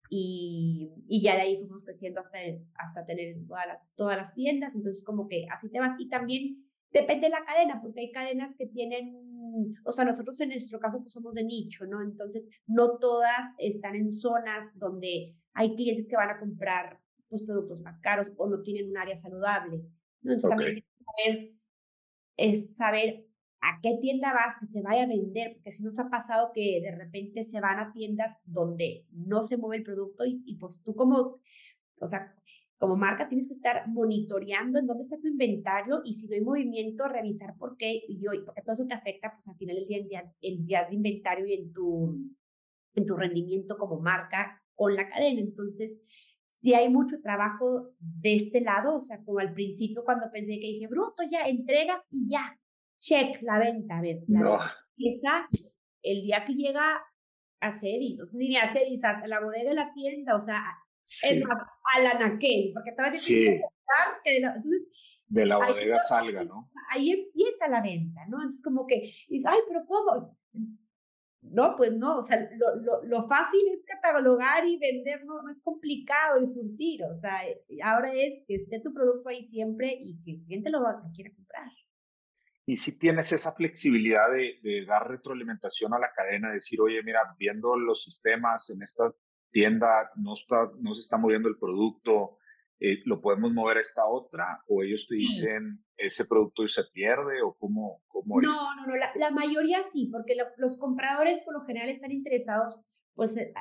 y, 0.09 0.93
y 1.09 1.21
ya 1.21 1.35
de 1.35 1.41
ahí 1.41 1.57
fuimos 1.57 1.83
creciendo 1.83 2.21
hasta, 2.21 2.37
hasta 2.75 3.05
tener 3.05 3.35
todas 3.45 3.67
las, 3.67 3.93
todas 3.95 4.15
las 4.15 4.33
tiendas, 4.33 4.73
entonces 4.75 5.03
como 5.03 5.27
que 5.27 5.45
así 5.51 5.69
te 5.69 5.81
vas. 5.81 5.99
Y 5.99 6.07
también 6.07 6.65
depende 6.89 7.27
de 7.27 7.31
la 7.31 7.43
cadena, 7.43 7.81
porque 7.81 7.99
hay 7.99 8.11
cadenas 8.13 8.55
que 8.55 8.67
tienen 8.67 9.35
o 9.83 9.91
sea, 9.91 10.05
nosotros 10.05 10.39
en 10.39 10.49
nuestro 10.49 10.79
caso 10.79 11.01
pues 11.01 11.11
somos 11.11 11.33
de 11.33 11.43
nicho, 11.43 11.85
¿no? 11.85 12.01
Entonces, 12.01 12.47
no 12.65 12.97
todas 12.97 13.53
están 13.57 13.95
en 13.95 14.13
zonas 14.13 14.69
donde 14.75 15.35
hay 15.53 15.75
clientes 15.75 16.07
que 16.07 16.15
van 16.15 16.29
a 16.29 16.39
comprar 16.39 16.99
pues 17.27 17.43
productos 17.43 17.81
más 17.81 17.99
caros 17.99 18.31
o 18.37 18.47
no 18.47 18.61
tienen 18.61 18.89
un 18.89 18.97
área 18.97 19.17
saludable, 19.17 19.83
¿no? 20.21 20.33
Entonces, 20.33 20.49
también 20.49 20.83
saber, 21.05 21.55
es 22.37 22.75
saber 22.75 23.25
a 23.61 23.79
qué 23.81 23.97
tienda 23.99 24.33
vas 24.33 24.57
que 24.59 24.67
se 24.67 24.81
vaya 24.81 25.03
a 25.03 25.07
vender, 25.07 25.53
porque 25.55 25.71
si 25.71 25.83
nos 25.83 25.97
ha 25.99 26.09
pasado 26.09 26.51
que 26.53 26.81
de 26.81 26.95
repente 26.95 27.43
se 27.43 27.59
van 27.59 27.79
a 27.79 27.91
tiendas 27.91 28.37
donde 28.45 29.05
no 29.11 29.41
se 29.41 29.57
mueve 29.57 29.77
el 29.77 29.83
producto 29.83 30.25
y, 30.25 30.43
y 30.45 30.57
pues 30.57 30.83
tú 30.83 30.95
como, 30.95 31.39
o 31.99 32.07
sea, 32.07 32.35
como 32.77 32.97
marca 32.97 33.27
tienes 33.27 33.47
que 33.47 33.53
estar 33.53 33.87
monitoreando 33.87 34.79
en 34.79 34.85
dónde 34.85 35.03
está 35.03 35.17
tu 35.17 35.27
inventario 35.27 36.01
y 36.03 36.13
si 36.13 36.27
no 36.27 36.35
hay 36.35 36.41
movimiento, 36.41 37.07
revisar 37.07 37.55
por 37.57 37.77
qué, 37.77 38.01
y 38.07 38.19
porque 38.45 38.61
todo 38.61 38.73
eso 38.73 38.85
te 38.85 38.93
afecta, 38.93 39.31
pues 39.33 39.47
al 39.47 39.55
final 39.55 39.75
del 39.77 39.87
día, 39.87 39.97
en 39.97 40.07
día, 40.07 40.33
el 40.41 40.65
día 40.65 40.85
de 40.87 40.95
inventario 40.95 41.45
y 41.45 41.53
en 41.53 41.71
tu, 41.71 42.19
en 42.93 43.05
tu 43.05 43.15
rendimiento 43.15 43.77
como 43.77 43.99
marca 43.99 44.61
con 44.75 44.93
la 44.93 45.07
cadena. 45.07 45.39
Entonces, 45.39 45.99
si 46.65 46.73
hay 46.73 46.89
mucho 46.89 47.21
trabajo 47.21 47.91
de 47.99 48.37
este 48.37 48.59
lado, 48.59 48.95
o 48.95 48.99
sea, 48.99 49.23
como 49.23 49.37
al 49.37 49.53
principio 49.53 50.03
cuando 50.03 50.31
pensé 50.31 50.53
que 50.53 50.67
dije, 50.67 50.87
bruto, 50.87 51.21
ya 51.29 51.47
entregas 51.47 52.01
y 52.09 52.27
ya, 52.27 52.59
check 52.99 53.39
la 53.43 53.59
venta, 53.59 53.99
a 53.99 54.01
ver, 54.01 54.23
la 54.27 54.39
no. 54.39 54.57
venta 54.97 55.47
el 56.01 56.23
día 56.23 56.43
que 56.43 56.53
llega 56.53 57.03
a 57.59 57.79
Cedis, 57.79 58.17
ni 58.33 58.57
a 58.57 58.63
a 58.63 59.27
la 59.27 59.41
bodega 59.41 59.69
de 59.69 59.75
la 59.75 59.93
tienda, 59.93 60.35
o 60.35 60.39
sea, 60.39 60.63
sí. 61.03 61.39
a 61.39 62.01
la 62.01 62.13
naquel, 62.15 62.71
porque 62.73 62.89
diciendo 63.11 63.67
que 64.23 64.31
de 64.33 64.39
la, 64.39 64.55
entonces 64.55 64.89
de 65.27 65.45
la 65.45 65.57
bodega 65.57 65.99
salga, 65.99 66.43
¿no? 66.45 66.71
Ahí 66.89 67.11
empieza 67.11 67.67
la 67.69 67.83
venta, 67.83 68.21
¿no? 68.27 68.37
Entonces 68.37 68.63
como 68.63 68.87
que 68.87 69.01
dices, 69.29 69.45
ay, 69.45 69.59
pero 69.67 69.85
¿cómo? 69.85 70.35
No, 71.55 71.77
pues 71.77 71.93
no, 71.93 72.17
o 72.17 72.21
sea, 72.21 72.37
lo, 72.57 72.75
lo, 72.81 73.03
lo, 73.05 73.27
fácil 73.29 73.61
es 73.73 73.85
catalogar 73.85 74.67
y 74.67 74.77
vender, 74.77 75.23
no, 75.23 75.41
no 75.41 75.49
es 75.49 75.61
complicado 75.61 76.41
y 76.41 76.45
surtir, 76.45 77.01
o 77.05 77.17
sea, 77.21 77.39
ahora 77.81 78.13
es 78.13 78.43
que 78.45 78.55
esté 78.55 78.81
tu 78.81 78.93
producto 78.93 79.29
ahí 79.29 79.47
siempre 79.47 79.97
y 80.01 80.21
que 80.21 80.31
el 80.31 80.43
cliente 80.43 80.69
lo, 80.69 80.79
quiera 81.15 81.33
comprar. 81.33 81.71
Y 82.65 82.75
si 82.75 82.99
tienes 82.99 83.31
esa 83.31 83.53
flexibilidad 83.53 84.29
de, 84.31 84.59
de, 84.61 84.85
dar 84.85 85.07
retroalimentación 85.07 85.93
a 85.93 85.99
la 85.99 86.11
cadena, 86.13 86.51
decir, 86.51 86.81
oye, 86.81 87.01
mira, 87.03 87.21
viendo 87.39 87.77
los 87.77 88.03
sistemas 88.03 88.69
en 88.71 88.83
esta 88.83 89.13
tienda 89.51 90.11
no, 90.17 90.33
está, 90.33 90.69
no 90.81 90.93
se 90.93 91.01
está 91.03 91.15
moviendo 91.15 91.47
el 91.47 91.57
producto, 91.57 92.37
eh, 92.79 92.99
¿lo 93.05 93.21
podemos 93.21 93.53
mover 93.53 93.77
a 93.77 93.81
esta 93.81 94.05
otra? 94.05 94.61
¿O 94.67 94.83
ellos 94.83 95.07
te 95.07 95.15
dicen 95.15 95.83
ese 95.97 96.25
producto 96.25 96.67
se 96.67 96.83
pierde? 96.93 97.41
¿O 97.41 97.55
cómo, 97.57 98.01
cómo 98.07 98.41
no, 98.41 98.51
No, 98.51 98.87
no, 98.87 98.95
la, 98.95 99.11
la, 99.15 99.31
mayoría 99.31 99.81
sí, 99.93 100.09
porque 100.11 100.35
los 100.57 100.77
compradores 100.77 101.39
por 101.45 101.53
lo 101.53 101.65
general 101.65 101.89
están 101.89 102.11
interesados 102.11 102.79
pues, 103.13 103.35
eh, 103.37 103.53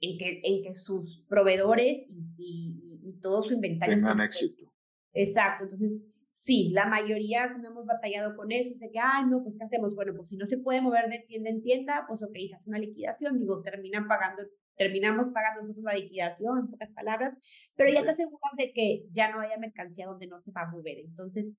en, 0.00 0.18
que, 0.18 0.40
en 0.44 0.62
que 0.62 0.72
sus 0.72 1.24
proveedores 1.28 2.06
y, 2.08 2.34
y, 2.36 3.08
y 3.08 3.20
todo 3.20 3.42
su 3.42 3.54
inventario 3.54 3.96
tengan 3.96 4.20
éxito. 4.20 4.70
Exacto, 5.14 5.64
entonces 5.64 6.04
sí, 6.30 6.70
la 6.72 6.86
mayoría 6.86 7.48
no 7.48 7.68
hemos 7.68 7.86
batallado 7.86 8.36
con 8.36 8.52
eso, 8.52 8.76
sé 8.76 8.90
que, 8.90 9.00
ay, 9.00 9.24
no, 9.28 9.42
pues 9.42 9.56
¿qué 9.56 9.64
hacemos? 9.64 9.94
Bueno, 9.94 10.12
pues 10.14 10.28
si 10.28 10.36
no 10.36 10.46
se 10.46 10.58
puede 10.58 10.80
mover 10.80 11.08
de 11.08 11.24
tienda 11.26 11.50
en 11.50 11.62
tienda, 11.62 12.04
pues 12.06 12.22
ok, 12.22 12.36
se 12.48 12.54
hace 12.54 12.68
una 12.68 12.78
liquidación, 12.78 13.38
digo, 13.38 13.62
terminan 13.62 14.06
pagando 14.06 14.44
terminamos 14.78 15.28
pagando 15.30 15.60
nosotros 15.60 15.84
la 15.84 15.94
liquidación, 15.94 16.60
en 16.60 16.68
pocas 16.68 16.90
palabras, 16.92 17.36
pero 17.74 17.92
ya 17.92 18.02
te 18.04 18.10
aseguras 18.10 18.52
de 18.56 18.72
que 18.72 19.04
ya 19.12 19.30
no 19.30 19.40
haya 19.40 19.58
mercancía 19.58 20.06
donde 20.06 20.28
no 20.28 20.40
se 20.40 20.52
va 20.52 20.62
a 20.62 20.70
mover. 20.70 21.00
Entonces, 21.00 21.52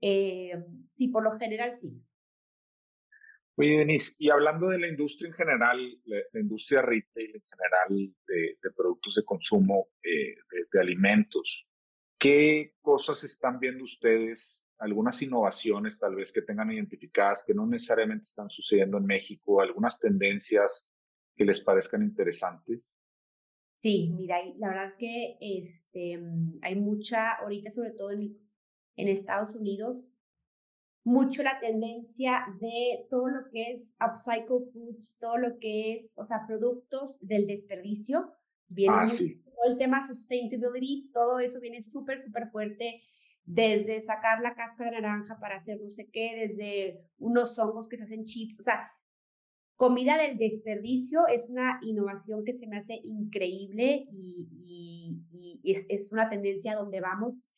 eh, 0.00 0.52
sí, 0.92 1.08
por 1.08 1.22
lo 1.22 1.38
general 1.38 1.72
sí. 1.80 2.02
Oye, 3.56 3.78
Denise, 3.78 4.16
y 4.18 4.30
hablando 4.30 4.68
de 4.68 4.80
la 4.80 4.88
industria 4.88 5.28
en 5.28 5.34
general, 5.34 6.00
la, 6.06 6.40
industria 6.40 6.82
retail 6.82 7.36
en 7.36 7.42
general 7.42 8.14
de, 8.26 8.58
de 8.60 8.70
productos 8.76 9.14
de 9.14 9.24
consumo, 9.24 9.90
eh, 10.02 10.34
de, 10.50 10.66
de, 10.72 10.80
alimentos, 10.80 11.68
¿qué 12.18 12.74
cosas 12.80 13.22
están 13.22 13.60
viendo 13.60 13.84
ustedes? 13.84 14.60
Algunas 14.78 15.22
innovaciones 15.22 15.96
tal 16.00 16.16
vez 16.16 16.32
que 16.32 16.42
tengan 16.42 16.72
identificadas 16.72 17.44
que 17.46 17.54
no 17.54 17.64
necesariamente 17.64 18.24
están 18.24 18.50
sucediendo 18.50 18.98
en 18.98 19.06
México, 19.06 19.60
algunas 19.60 20.00
tendencias 20.00 20.84
que 21.36 21.44
les 21.44 21.60
parezcan 21.60 22.02
interesantes? 22.02 22.80
Sí, 23.82 24.10
mira, 24.16 24.38
la 24.56 24.68
verdad 24.68 24.94
que 24.98 25.36
este, 25.40 26.16
mm, 26.16 26.60
hay 26.62 26.74
mucha, 26.76 27.32
ahorita 27.32 27.70
sobre 27.70 27.90
todo 27.90 28.12
en, 28.12 28.36
en 28.96 29.08
Estados 29.08 29.54
Unidos, 29.56 30.14
mucho 31.04 31.42
la 31.42 31.60
tendencia 31.60 32.46
de 32.60 33.06
todo 33.10 33.28
lo 33.28 33.50
que 33.50 33.72
es 33.72 33.94
upcycle 34.00 34.70
foods, 34.72 35.18
todo 35.20 35.36
lo 35.36 35.58
que 35.58 35.94
es, 35.94 36.12
o 36.16 36.24
sea, 36.24 36.46
productos 36.46 37.18
del 37.20 37.46
desperdicio. 37.46 38.32
Viene 38.68 38.96
ah, 38.98 39.06
sí. 39.06 39.42
todo 39.44 39.70
el 39.70 39.76
tema 39.76 40.06
sustainability, 40.06 41.10
todo 41.12 41.38
eso 41.38 41.60
viene 41.60 41.82
súper, 41.82 42.18
súper 42.18 42.48
fuerte, 42.50 43.02
desde 43.44 44.00
sacar 44.00 44.40
la 44.40 44.54
casca 44.54 44.84
de 44.84 44.92
naranja 44.92 45.38
para 45.38 45.56
hacer 45.56 45.78
no 45.78 45.90
sé 45.90 46.08
qué, 46.10 46.48
desde 46.48 47.04
unos 47.18 47.58
hongos 47.58 47.86
que 47.86 47.98
se 47.98 48.04
hacen 48.04 48.24
chips, 48.24 48.58
o 48.60 48.62
sea, 48.62 48.90
Comida 49.76 50.16
del 50.16 50.38
desperdicio 50.38 51.26
es 51.26 51.46
una 51.48 51.80
innovación 51.82 52.44
que 52.44 52.54
se 52.54 52.68
me 52.68 52.78
hace 52.78 53.00
increíble 53.02 54.06
y, 54.12 55.20
es, 55.64 56.12
una 56.12 56.28
tendencia 56.28 56.76
donde 56.76 57.00
vamos. 57.00 57.50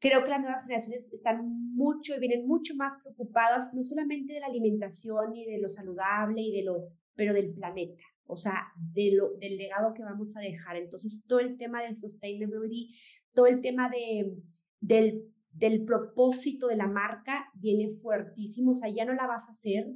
Creo 0.00 0.24
que 0.24 0.30
las 0.30 0.40
nuevas 0.40 0.62
generaciones 0.62 1.12
están 1.12 1.74
mucho 1.74 2.16
y 2.16 2.20
vienen 2.20 2.46
mucho 2.46 2.74
más 2.74 2.94
preocupadas, 3.02 3.72
no 3.72 3.84
solamente 3.84 4.32
de 4.32 4.40
la 4.40 4.46
alimentación 4.46 5.36
y 5.36 5.46
de 5.46 5.58
lo 5.60 5.68
saludable 5.68 6.40
y 6.42 6.56
de 6.56 6.64
lo, 6.64 6.88
pero 7.14 7.32
del 7.32 7.52
planeta, 7.54 8.02
o 8.26 8.36
sea, 8.36 8.72
del 8.92 9.20
legado 9.40 9.94
que 9.94 10.02
vamos 10.02 10.36
a 10.36 10.40
dejar. 10.40 10.76
Entonces, 10.76 11.22
todo 11.26 11.38
el 11.38 11.56
tema 11.56 11.82
de 11.82 11.94
sustainability, 11.94 12.96
todo 13.32 13.46
el 13.46 13.60
tema 13.60 13.88
de, 13.88 14.34
del, 14.80 15.22
del 15.52 15.84
propósito 15.84 16.66
de 16.66 16.76
la 16.76 16.88
marca 16.88 17.46
viene 17.54 17.94
fuertísimo, 18.02 18.72
o 18.72 18.74
sea, 18.74 18.88
ya 18.88 19.04
no 19.04 19.14
la 19.14 19.26
vas 19.28 19.48
a 19.48 19.52
hacer 19.52 19.86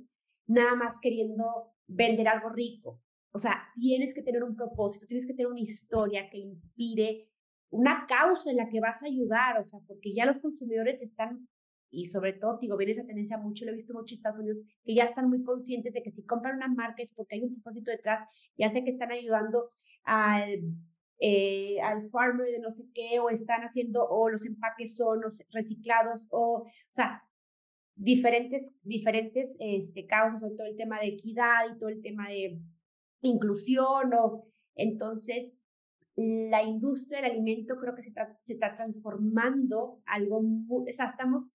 nada 0.47 0.75
más 0.75 0.99
queriendo 1.01 1.73
vender 1.87 2.29
algo 2.29 2.51
rico. 2.51 3.01
O 3.33 3.39
sea, 3.39 3.63
tienes 3.81 4.15
que 4.15 4.23
tener 4.23 4.45
un 4.45 4.57
propósito, 4.57 5.07
tienes 5.07 5.27
que 5.27 5.33
tener 5.33 5.51
una 5.51 5.61
historia 5.61 6.29
que 6.31 6.39
inspire, 6.39 7.29
una 7.71 8.07
causa 8.07 8.51
en 8.51 8.59
la 8.59 8.69
que 8.69 8.81
vas 8.81 9.03
a 9.03 9.07
ayudar, 9.07 9.59
o 9.59 9.63
sea, 9.63 9.81
porque 9.87 10.13
ya 10.15 10.27
los 10.27 10.39
consumidores 10.39 11.01
están, 11.01 11.49
y 11.91 12.09
sobre 12.09 12.35
todo, 12.35 12.59
digo, 12.61 12.77
viene 12.77 12.93
esa 12.93 13.07
tendencia 13.07 13.39
mucho, 13.39 13.65
lo 13.65 13.71
he 13.71 13.75
visto 13.75 13.95
mucho 13.95 14.15
en 14.15 14.19
Estados 14.19 14.41
Unidos, 14.41 14.59
que 14.85 14.95
ya 14.95 15.05
están 15.05 15.31
muy 15.31 15.43
conscientes 15.43 15.95
de 15.95 16.03
que 16.03 16.13
si 16.13 16.25
compran 16.25 16.57
una 16.57 16.69
marca 16.69 17.03
es 17.03 17.13
porque 17.15 17.37
hay 17.37 17.43
un 17.43 17.55
propósito 17.55 17.91
detrás, 17.91 18.21
ya 18.59 18.71
sé 18.71 18.85
que 18.85 18.91
están 18.91 19.11
ayudando 19.11 19.71
al, 20.05 20.61
eh, 21.19 21.81
al 21.81 22.11
farmer 22.11 22.51
de 22.51 22.61
no 22.61 22.71
sé 22.71 22.85
qué, 22.93 23.19
o 23.19 23.31
están 23.31 23.63
haciendo, 23.63 24.07
o 24.07 24.29
los 24.29 24.45
empaques 24.45 24.95
son 24.95 25.21
reciclados, 25.51 26.29
o, 26.31 26.65
o 26.65 26.67
sea, 26.91 27.23
diferentes, 27.95 28.77
diferentes 28.83 29.57
este, 29.59 30.07
causas, 30.07 30.57
todo 30.57 30.67
el 30.67 30.77
tema 30.77 31.01
de 31.01 31.09
equidad 31.09 31.75
y 31.75 31.79
todo 31.79 31.89
el 31.89 32.03
tema 32.03 32.29
de 32.29 32.61
inclusión. 33.23 34.13
O, 34.15 34.47
entonces, 34.75 35.53
la 36.17 36.63
industria 36.63 37.21
del 37.21 37.33
alimento 37.33 37.77
creo 37.77 37.95
que 37.95 38.03
se, 38.03 38.13
se 38.43 38.53
está 38.55 38.75
transformando 38.77 40.03
algo 40.07 40.43
muy, 40.43 40.89
o 40.89 40.93
sea, 40.93 41.07
estamos 41.07 41.53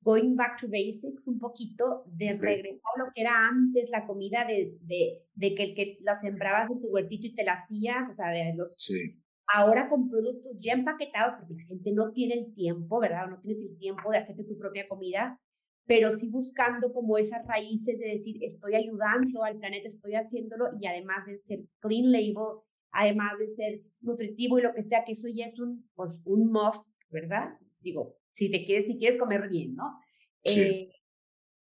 going 0.00 0.36
back 0.36 0.60
to 0.60 0.68
basics 0.68 1.26
un 1.26 1.38
poquito, 1.38 2.04
de 2.06 2.34
regresar 2.34 2.92
a 2.94 3.04
lo 3.04 3.12
que 3.12 3.22
era 3.22 3.48
antes 3.48 3.90
la 3.90 4.06
comida, 4.06 4.44
de, 4.46 4.78
de, 4.82 5.24
de 5.34 5.54
que 5.54 5.62
el 5.64 5.74
que 5.74 5.98
la 6.00 6.14
sembrabas 6.14 6.70
en 6.70 6.80
tu 6.80 6.88
huertito 6.88 7.26
y 7.26 7.34
te 7.34 7.44
la 7.44 7.54
hacías, 7.54 8.08
o 8.08 8.14
sea, 8.14 8.30
de 8.30 8.54
los... 8.54 8.74
Sí. 8.76 9.20
Ahora 9.52 9.88
con 9.88 10.08
productos 10.08 10.60
ya 10.60 10.74
empaquetados, 10.74 11.34
porque 11.36 11.54
la 11.54 11.64
gente 11.64 11.92
no 11.92 12.12
tiene 12.12 12.34
el 12.34 12.54
tiempo, 12.54 12.98
¿verdad? 13.00 13.28
No 13.28 13.40
tienes 13.40 13.62
el 13.62 13.76
tiempo 13.78 14.10
de 14.10 14.18
hacerte 14.18 14.44
tu 14.44 14.58
propia 14.58 14.88
comida 14.88 15.40
pero 15.86 16.10
sí 16.10 16.28
buscando 16.30 16.92
como 16.92 17.16
esas 17.16 17.46
raíces 17.46 17.98
de 17.98 18.08
decir, 18.08 18.42
estoy 18.42 18.74
ayudando 18.74 19.44
al 19.44 19.58
planeta, 19.58 19.86
estoy 19.86 20.14
haciéndolo 20.14 20.70
y 20.80 20.86
además 20.86 21.26
de 21.26 21.38
ser 21.38 21.60
clean 21.80 22.10
label, 22.10 22.60
además 22.90 23.38
de 23.38 23.48
ser 23.48 23.82
nutritivo 24.00 24.58
y 24.58 24.62
lo 24.62 24.74
que 24.74 24.82
sea, 24.82 25.04
que 25.04 25.12
eso 25.12 25.28
ya 25.32 25.46
es 25.46 25.58
un, 25.60 25.88
pues, 25.94 26.12
un 26.24 26.50
must, 26.50 26.90
¿verdad? 27.10 27.50
Digo, 27.80 28.16
si 28.32 28.50
te 28.50 28.64
quieres, 28.64 28.86
si 28.86 28.98
quieres 28.98 29.16
comer 29.16 29.48
bien, 29.48 29.74
¿no? 29.74 29.98
Sí. 30.44 30.60
Eh, 30.60 30.92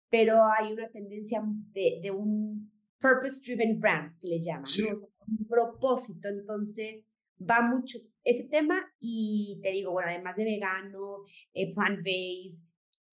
pero 0.10 0.44
hay 0.46 0.74
una 0.74 0.90
tendencia 0.90 1.42
de, 1.72 2.00
de 2.04 2.12
un 2.12 2.72
purpose 3.00 3.42
driven 3.44 3.80
brands 3.80 4.20
que 4.20 4.28
les 4.28 4.46
llaman, 4.46 4.66
¿no? 4.80 5.08
un 5.28 5.48
propósito. 5.48 6.28
Entonces, 6.28 7.06
va 7.40 7.62
mucho 7.62 7.98
ese 8.24 8.48
tema 8.50 8.84
y 9.00 9.60
te 9.64 9.72
digo, 9.72 9.92
bueno, 9.92 10.10
además 10.10 10.36
de 10.36 10.44
vegano, 10.44 11.24
eh, 11.54 11.72
plant-based, 11.74 12.68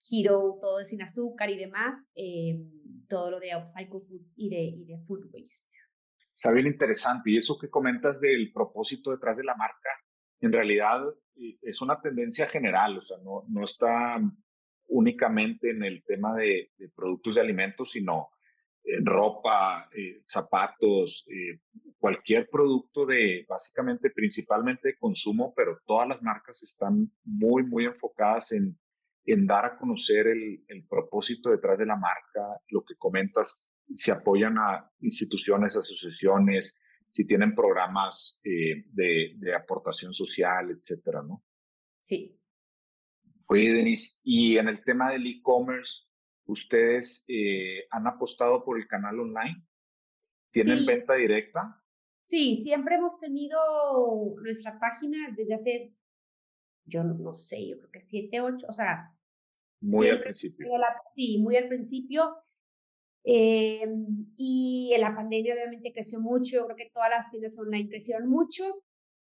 keto, 0.08 0.58
todo 0.60 0.82
sin 0.84 1.02
azúcar 1.02 1.50
y 1.50 1.58
demás, 1.58 1.98
eh, 2.14 2.60
todo 3.08 3.30
lo 3.32 3.40
de 3.40 3.56
upcycle 3.56 4.00
foods 4.08 4.34
y 4.36 4.48
de, 4.48 4.62
y 4.62 4.84
de 4.84 4.98
food 5.06 5.26
waste. 5.32 5.76
Está 6.34 6.52
bien 6.52 6.66
interesante. 6.66 7.30
Y 7.30 7.38
eso 7.38 7.58
que 7.58 7.68
comentas 7.68 8.20
del 8.20 8.52
propósito 8.52 9.10
detrás 9.10 9.36
de 9.36 9.44
la 9.44 9.54
marca, 9.54 9.90
en 10.40 10.52
realidad 10.52 11.02
eh, 11.36 11.58
es 11.62 11.80
una 11.80 12.00
tendencia 12.00 12.46
general, 12.46 12.98
o 12.98 13.02
sea, 13.02 13.18
no, 13.18 13.44
no 13.48 13.64
está 13.64 14.20
únicamente 14.86 15.70
en 15.70 15.82
el 15.84 16.02
tema 16.04 16.34
de, 16.34 16.70
productos 16.94 17.34
de 17.34 17.40
alimentos, 17.42 17.90
sino 17.90 18.30
ropa, 19.02 19.88
eh, 19.94 20.22
zapatos, 20.26 21.26
eh, 21.28 21.60
cualquier 21.98 22.48
producto 22.48 23.04
de, 23.04 23.44
básicamente, 23.48 24.10
principalmente 24.10 24.88
de 24.88 24.96
consumo, 24.96 25.52
pero 25.54 25.78
todas 25.86 26.08
las 26.08 26.22
marcas 26.22 26.62
están 26.62 27.10
muy, 27.24 27.64
muy 27.64 27.84
enfocadas 27.84 28.52
en, 28.52 28.78
en 29.24 29.46
dar 29.46 29.64
a 29.64 29.76
conocer 29.76 30.26
el, 30.28 30.64
el, 30.68 30.86
propósito 30.86 31.50
detrás 31.50 31.78
de 31.78 31.86
la 31.86 31.96
marca, 31.96 32.60
lo 32.68 32.84
que 32.84 32.94
comentas, 32.96 33.62
si 33.94 34.10
apoyan 34.10 34.58
a 34.58 34.90
instituciones, 35.00 35.76
asociaciones, 35.76 36.74
si 37.12 37.26
tienen 37.26 37.54
programas 37.54 38.40
eh, 38.44 38.84
de, 38.86 39.34
de, 39.36 39.54
aportación 39.54 40.12
social, 40.12 40.70
etcétera, 40.70 41.22
¿no? 41.22 41.42
Sí. 42.02 42.38
Oye, 43.46 43.72
Denise, 43.72 44.18
y 44.22 44.56
en 44.58 44.68
el 44.68 44.84
tema 44.84 45.10
del 45.10 45.26
e-commerce, 45.26 46.08
¿Ustedes 46.48 47.26
eh, 47.28 47.84
han 47.90 48.06
apostado 48.06 48.64
por 48.64 48.78
el 48.78 48.88
canal 48.88 49.20
online? 49.20 49.66
¿Tienen 50.50 50.86
venta 50.86 51.12
directa? 51.12 51.78
Sí, 52.24 52.62
siempre 52.62 52.96
hemos 52.96 53.18
tenido 53.18 53.58
nuestra 54.42 54.80
página 54.80 55.30
desde 55.36 55.54
hace, 55.54 55.94
yo 56.88 57.04
no, 57.04 57.34
sé, 57.34 57.68
yo 57.68 57.78
creo 57.78 57.90
que 57.90 58.00
siete, 58.00 58.40
ocho, 58.40 58.66
o 58.68 58.72
sea. 58.72 59.14
Muy 59.80 60.08
al 60.08 60.20
principio. 60.20 60.66
sí, 61.14 61.38
muy 61.38 61.56
al 61.56 61.68
principio. 61.68 62.36
Eh, 63.24 63.84
y 64.36 64.92
en 64.94 65.00
la 65.00 65.14
pandemia 65.14 65.54
obviamente 65.54 65.92
creció 65.92 66.20
mucho, 66.20 66.56
yo 66.56 66.64
creo 66.64 66.76
que 66.76 66.90
todas 66.92 67.10
las 67.10 67.30
tiendas 67.30 67.58
online 67.58 67.88
crecieron 67.88 68.28
mucho. 68.28 68.64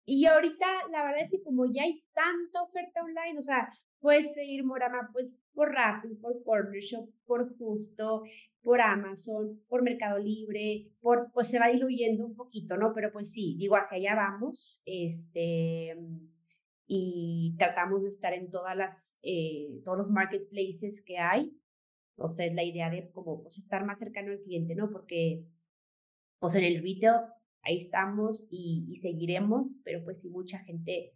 Y 0.04 0.26
ahorita 0.26 0.66
la 0.90 1.04
verdad 1.04 1.22
es 1.22 1.30
que 1.30 1.42
como 1.42 1.64
ya 1.66 1.84
hay 1.84 2.02
tanta 2.12 2.62
oferta 2.62 3.02
online, 3.02 3.38
o 3.38 3.42
sea, 3.42 3.72
puedes 4.00 4.28
pedir 4.30 4.64
Morama 4.64 5.08
pues 5.12 5.34
por 5.54 5.72
Rappi, 5.72 6.16
por 6.16 6.42
Corner 6.42 6.82
Shop, 6.82 7.08
por 7.24 7.56
Justo, 7.56 8.24
por 8.62 8.80
Amazon, 8.80 9.60
por 9.68 9.82
Mercado 9.82 10.18
Libre, 10.18 10.88
por, 11.00 11.30
pues 11.32 11.48
se 11.48 11.58
va 11.58 11.68
diluyendo 11.68 12.24
un 12.26 12.34
poquito, 12.34 12.76
¿no? 12.76 12.92
Pero 12.94 13.12
pues 13.12 13.30
sí, 13.30 13.56
digo, 13.58 13.76
hacia 13.76 13.96
allá 13.98 14.14
vamos, 14.14 14.80
este, 14.84 15.96
y 16.86 17.54
tratamos 17.58 18.02
de 18.02 18.08
estar 18.08 18.32
en 18.32 18.50
todas 18.50 18.76
las, 18.76 19.18
eh, 19.22 19.80
todos 19.84 19.98
los 19.98 20.10
marketplaces 20.10 21.02
que 21.02 21.18
hay, 21.18 21.56
o 22.16 22.28
sea, 22.28 22.46
es 22.46 22.54
la 22.54 22.64
idea 22.64 22.90
de 22.90 23.10
como, 23.10 23.42
pues 23.42 23.58
estar 23.58 23.84
más 23.84 23.98
cercano 23.98 24.32
al 24.32 24.42
cliente, 24.42 24.74
¿no? 24.74 24.90
Porque, 24.90 25.44
pues 26.38 26.54
en 26.54 26.64
el 26.64 26.82
retail, 26.82 27.22
ahí 27.62 27.78
estamos 27.78 28.46
y, 28.50 28.86
y 28.90 28.96
seguiremos, 28.96 29.80
pero 29.84 30.04
pues 30.04 30.20
sí, 30.20 30.28
mucha 30.28 30.58
gente 30.58 31.14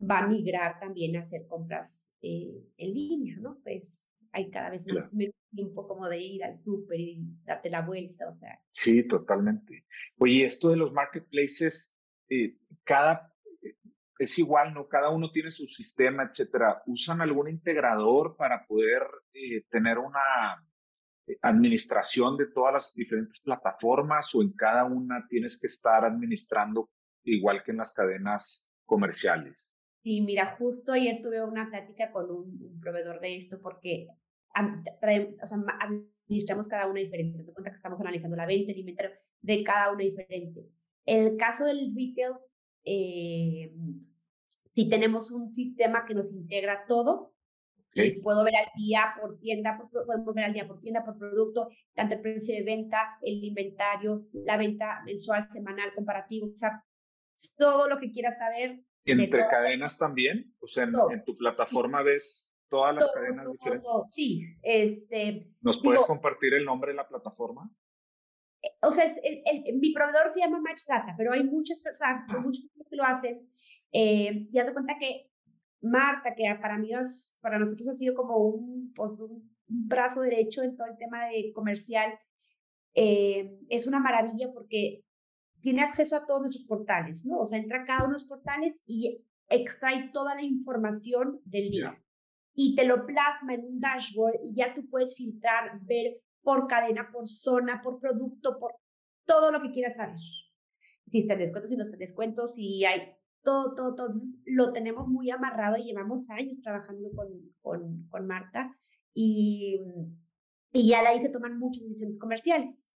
va 0.00 0.18
a 0.18 0.26
migrar 0.26 0.80
también 0.80 1.16
a 1.16 1.20
hacer 1.20 1.46
compras 1.46 2.10
eh, 2.20 2.64
en 2.76 2.92
línea, 2.92 3.36
¿no? 3.38 3.60
Pues 3.62 4.06
hay 4.32 4.50
cada 4.50 4.70
vez 4.70 4.86
más 4.86 5.08
tiempo 5.54 5.86
como 5.86 6.08
de 6.08 6.18
ir 6.18 6.44
al 6.44 6.56
súper 6.56 6.98
y 6.98 7.22
darte 7.44 7.70
la 7.70 7.82
vuelta, 7.82 8.26
o 8.26 8.32
sea. 8.32 8.58
Sí, 8.70 9.06
totalmente. 9.06 9.84
Oye, 10.18 10.44
esto 10.44 10.70
de 10.70 10.76
los 10.76 10.92
marketplaces, 10.92 11.94
eh, 12.30 12.58
cada, 12.84 13.31
es 14.24 14.38
igual, 14.38 14.74
¿no? 14.74 14.88
Cada 14.88 15.10
uno 15.10 15.30
tiene 15.30 15.50
su 15.50 15.66
sistema, 15.66 16.24
etcétera. 16.24 16.82
¿Usan 16.86 17.20
algún 17.20 17.48
integrador 17.48 18.36
para 18.36 18.66
poder 18.66 19.02
tener 19.70 19.98
una 19.98 20.20
administración 21.40 22.36
de 22.36 22.46
todas 22.46 22.74
las 22.74 22.94
diferentes 22.94 23.40
plataformas 23.40 24.34
o 24.34 24.42
en 24.42 24.52
cada 24.52 24.84
una 24.84 25.26
tienes 25.28 25.58
que 25.58 25.68
estar 25.68 26.04
administrando 26.04 26.90
igual 27.24 27.62
que 27.62 27.70
en 27.70 27.78
las 27.78 27.92
cadenas 27.92 28.66
comerciales? 28.84 29.68
Sí, 30.02 30.20
mira, 30.20 30.56
justo 30.58 30.92
ayer 30.92 31.20
tuve 31.22 31.42
una 31.44 31.68
plática 31.68 32.10
con 32.10 32.30
un, 32.30 32.80
proveedor 32.80 33.20
de 33.20 33.36
esto 33.36 33.60
porque 33.60 34.08
o 34.54 35.46
sea, 35.46 35.58
administramos 35.80 36.68
cada 36.68 36.88
una 36.88 37.00
diferente. 37.00 37.42
Te 37.42 37.52
cuenta 37.52 37.70
que 37.70 37.76
estamos 37.76 38.00
analizando 38.00 38.36
la 38.36 38.46
venta, 38.46 38.72
el 38.72 38.78
inventario 38.78 39.12
de 39.40 39.62
cada 39.62 39.92
una 39.92 40.02
diferente. 40.02 40.66
El 41.04 41.36
caso 41.36 41.64
del 41.64 41.94
retail, 41.94 42.34
eh, 42.84 43.72
si 44.74 44.88
tenemos 44.88 45.30
un 45.30 45.52
sistema 45.52 46.04
que 46.06 46.14
nos 46.14 46.32
integra 46.32 46.84
todo, 46.86 47.34
y 47.94 48.22
puedo 48.22 48.42
ver 48.42 48.54
al 48.56 48.68
día 48.74 49.14
por 49.20 49.38
tienda, 49.38 49.76
por, 49.76 50.06
podemos 50.06 50.34
ver 50.34 50.44
al 50.44 50.52
día 50.54 50.66
por 50.66 50.78
tienda, 50.78 51.04
por 51.04 51.18
producto, 51.18 51.68
tanto 51.94 52.14
el 52.14 52.22
precio 52.22 52.54
de 52.54 52.62
venta, 52.62 53.18
el 53.20 53.44
inventario, 53.44 54.26
la 54.32 54.56
venta 54.56 55.02
mensual, 55.04 55.42
semanal, 55.44 55.92
comparativo, 55.94 56.46
o 56.46 56.56
sea, 56.56 56.82
todo 57.56 57.88
lo 57.88 57.98
que 57.98 58.10
quieras 58.10 58.38
saber 58.38 58.82
¿Entre 59.04 59.46
cadenas 59.48 59.98
también? 59.98 60.54
O 60.60 60.66
sea, 60.66 60.84
en, 60.84 61.24
tu 61.24 61.36
plataforma 61.36 62.02
ves 62.02 62.52
todas 62.68 62.94
las 62.94 63.10
cadenas 63.10 63.50
diferentes. 63.50 63.90
Sí, 64.12 64.44
este. 64.62 65.48
¿Nos 65.60 65.80
puedes 65.82 66.04
compartir 66.04 66.54
el 66.54 66.64
nombre 66.64 66.92
de 66.92 66.96
la 66.96 67.08
plataforma? 67.08 67.68
Eh, 68.62 68.68
o 68.82 68.92
sea, 68.92 69.06
el, 69.24 69.78
mi 69.78 69.92
proveedor 69.92 70.28
se 70.28 70.40
llama 70.40 70.60
MatchData, 70.60 71.14
pero 71.16 71.32
hay 71.32 71.42
muchas 71.42 71.80
personas, 71.80 72.24
ah. 72.28 72.38
muchos 72.40 72.70
que 72.88 72.96
lo 72.96 73.04
hacen. 73.04 73.48
Eh, 73.92 74.48
ya 74.50 74.64
se 74.64 74.72
cuenta 74.72 74.94
que 74.98 75.30
Marta, 75.82 76.34
que 76.34 76.44
para 76.60 76.78
mí, 76.78 76.90
para 77.40 77.58
nosotros 77.58 77.88
ha 77.88 77.94
sido 77.94 78.14
como 78.14 78.38
un, 78.38 78.92
pues, 78.94 79.18
un 79.20 79.52
brazo 79.66 80.22
derecho 80.22 80.62
en 80.62 80.76
todo 80.76 80.86
el 80.86 80.96
tema 80.96 81.26
de 81.26 81.52
comercial, 81.52 82.12
eh, 82.94 83.58
es 83.68 83.86
una 83.86 83.98
maravilla 83.98 84.52
porque 84.52 85.02
tiene 85.60 85.82
acceso 85.82 86.16
a 86.16 86.26
todos 86.26 86.40
nuestros 86.40 86.66
portales, 86.66 87.24
¿no? 87.24 87.38
O 87.38 87.46
sea, 87.46 87.58
entra 87.58 87.82
a 87.82 87.84
cada 87.84 88.00
uno 88.00 88.10
de 88.10 88.14
los 88.14 88.28
portales 88.28 88.80
y 88.86 89.24
extrae 89.48 90.10
toda 90.12 90.34
la 90.34 90.42
información 90.42 91.40
del 91.44 91.70
día. 91.70 92.02
Y 92.54 92.74
te 92.74 92.84
lo 92.84 93.06
plasma 93.06 93.54
en 93.54 93.64
un 93.64 93.80
dashboard 93.80 94.40
y 94.44 94.54
ya 94.54 94.74
tú 94.74 94.88
puedes 94.88 95.16
filtrar, 95.16 95.80
ver 95.82 96.20
por 96.42 96.66
cadena, 96.66 97.10
por 97.12 97.28
zona, 97.28 97.80
por 97.82 97.98
producto, 97.98 98.58
por 98.58 98.74
todo 99.24 99.50
lo 99.50 99.62
que 99.62 99.70
quieras 99.70 99.96
saber. 99.96 100.18
Si 101.06 101.20
están 101.20 101.38
descuentos, 101.38 101.70
si 101.70 101.76
no 101.76 101.84
están 101.84 101.98
descuentos, 101.98 102.54
si 102.54 102.84
hay 102.84 103.14
todo, 103.42 103.74
todo, 103.74 103.94
todo. 103.94 104.06
Entonces, 104.06 104.38
lo 104.46 104.72
tenemos 104.72 105.08
muy 105.08 105.30
amarrado 105.30 105.76
y 105.76 105.84
llevamos 105.84 106.28
años 106.30 106.60
trabajando 106.62 107.10
con, 107.14 107.28
con, 107.60 108.08
con 108.08 108.26
Marta 108.26 108.76
y, 109.14 109.80
y 110.72 110.88
ya 110.88 111.02
de 111.02 111.08
ahí 111.08 111.20
se 111.20 111.30
toman 111.30 111.58
muchas 111.58 111.82
decisiones 111.84 112.18
comerciales. 112.18 112.88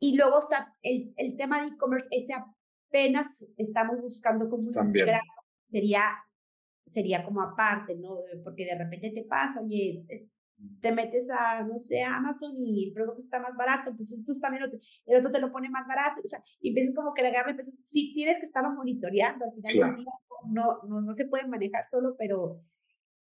Y 0.00 0.16
luego 0.16 0.40
está 0.40 0.74
el, 0.82 1.14
el 1.16 1.36
tema 1.36 1.62
de 1.62 1.68
e-commerce, 1.68 2.08
ese 2.10 2.34
apenas 2.34 3.46
estamos 3.56 4.00
buscando 4.00 4.48
como 4.48 4.70
sería, 5.70 6.02
sería 6.86 7.24
como 7.24 7.42
aparte, 7.42 7.96
¿no? 7.96 8.18
Porque 8.44 8.66
de 8.66 8.76
repente 8.76 9.10
te 9.10 9.24
pasa, 9.24 9.60
oye, 9.60 10.04
te 10.80 10.92
metes 10.92 11.28
a, 11.30 11.62
no 11.62 11.78
sé, 11.78 12.02
a 12.02 12.16
Amazon 12.16 12.52
y 12.56 12.88
el 12.88 12.92
producto 12.92 13.18
está 13.18 13.40
más 13.40 13.56
barato, 13.56 13.94
pues 13.96 14.12
esto 14.12 14.32
también 14.40 14.64
el 15.06 15.16
otro 15.16 15.32
te 15.32 15.40
lo 15.40 15.50
pone 15.50 15.68
más 15.68 15.86
barato, 15.86 16.20
o 16.22 16.26
sea, 16.26 16.42
y 16.60 16.68
empiezas 16.68 16.94
como 16.94 17.12
que 17.14 17.22
le 17.22 17.28
agarras, 17.28 17.50
empiezas, 17.50 17.80
sí 17.84 18.12
tienes 18.14 18.38
que 18.38 18.46
estarlo 18.46 18.70
monitoreando, 18.70 19.44
al 19.44 19.52
final 19.52 20.04
no, 20.50 20.80
no, 20.86 21.00
no 21.00 21.14
se 21.14 21.26
puede 21.26 21.46
manejar 21.46 21.88
solo, 21.90 22.16
pero, 22.18 22.60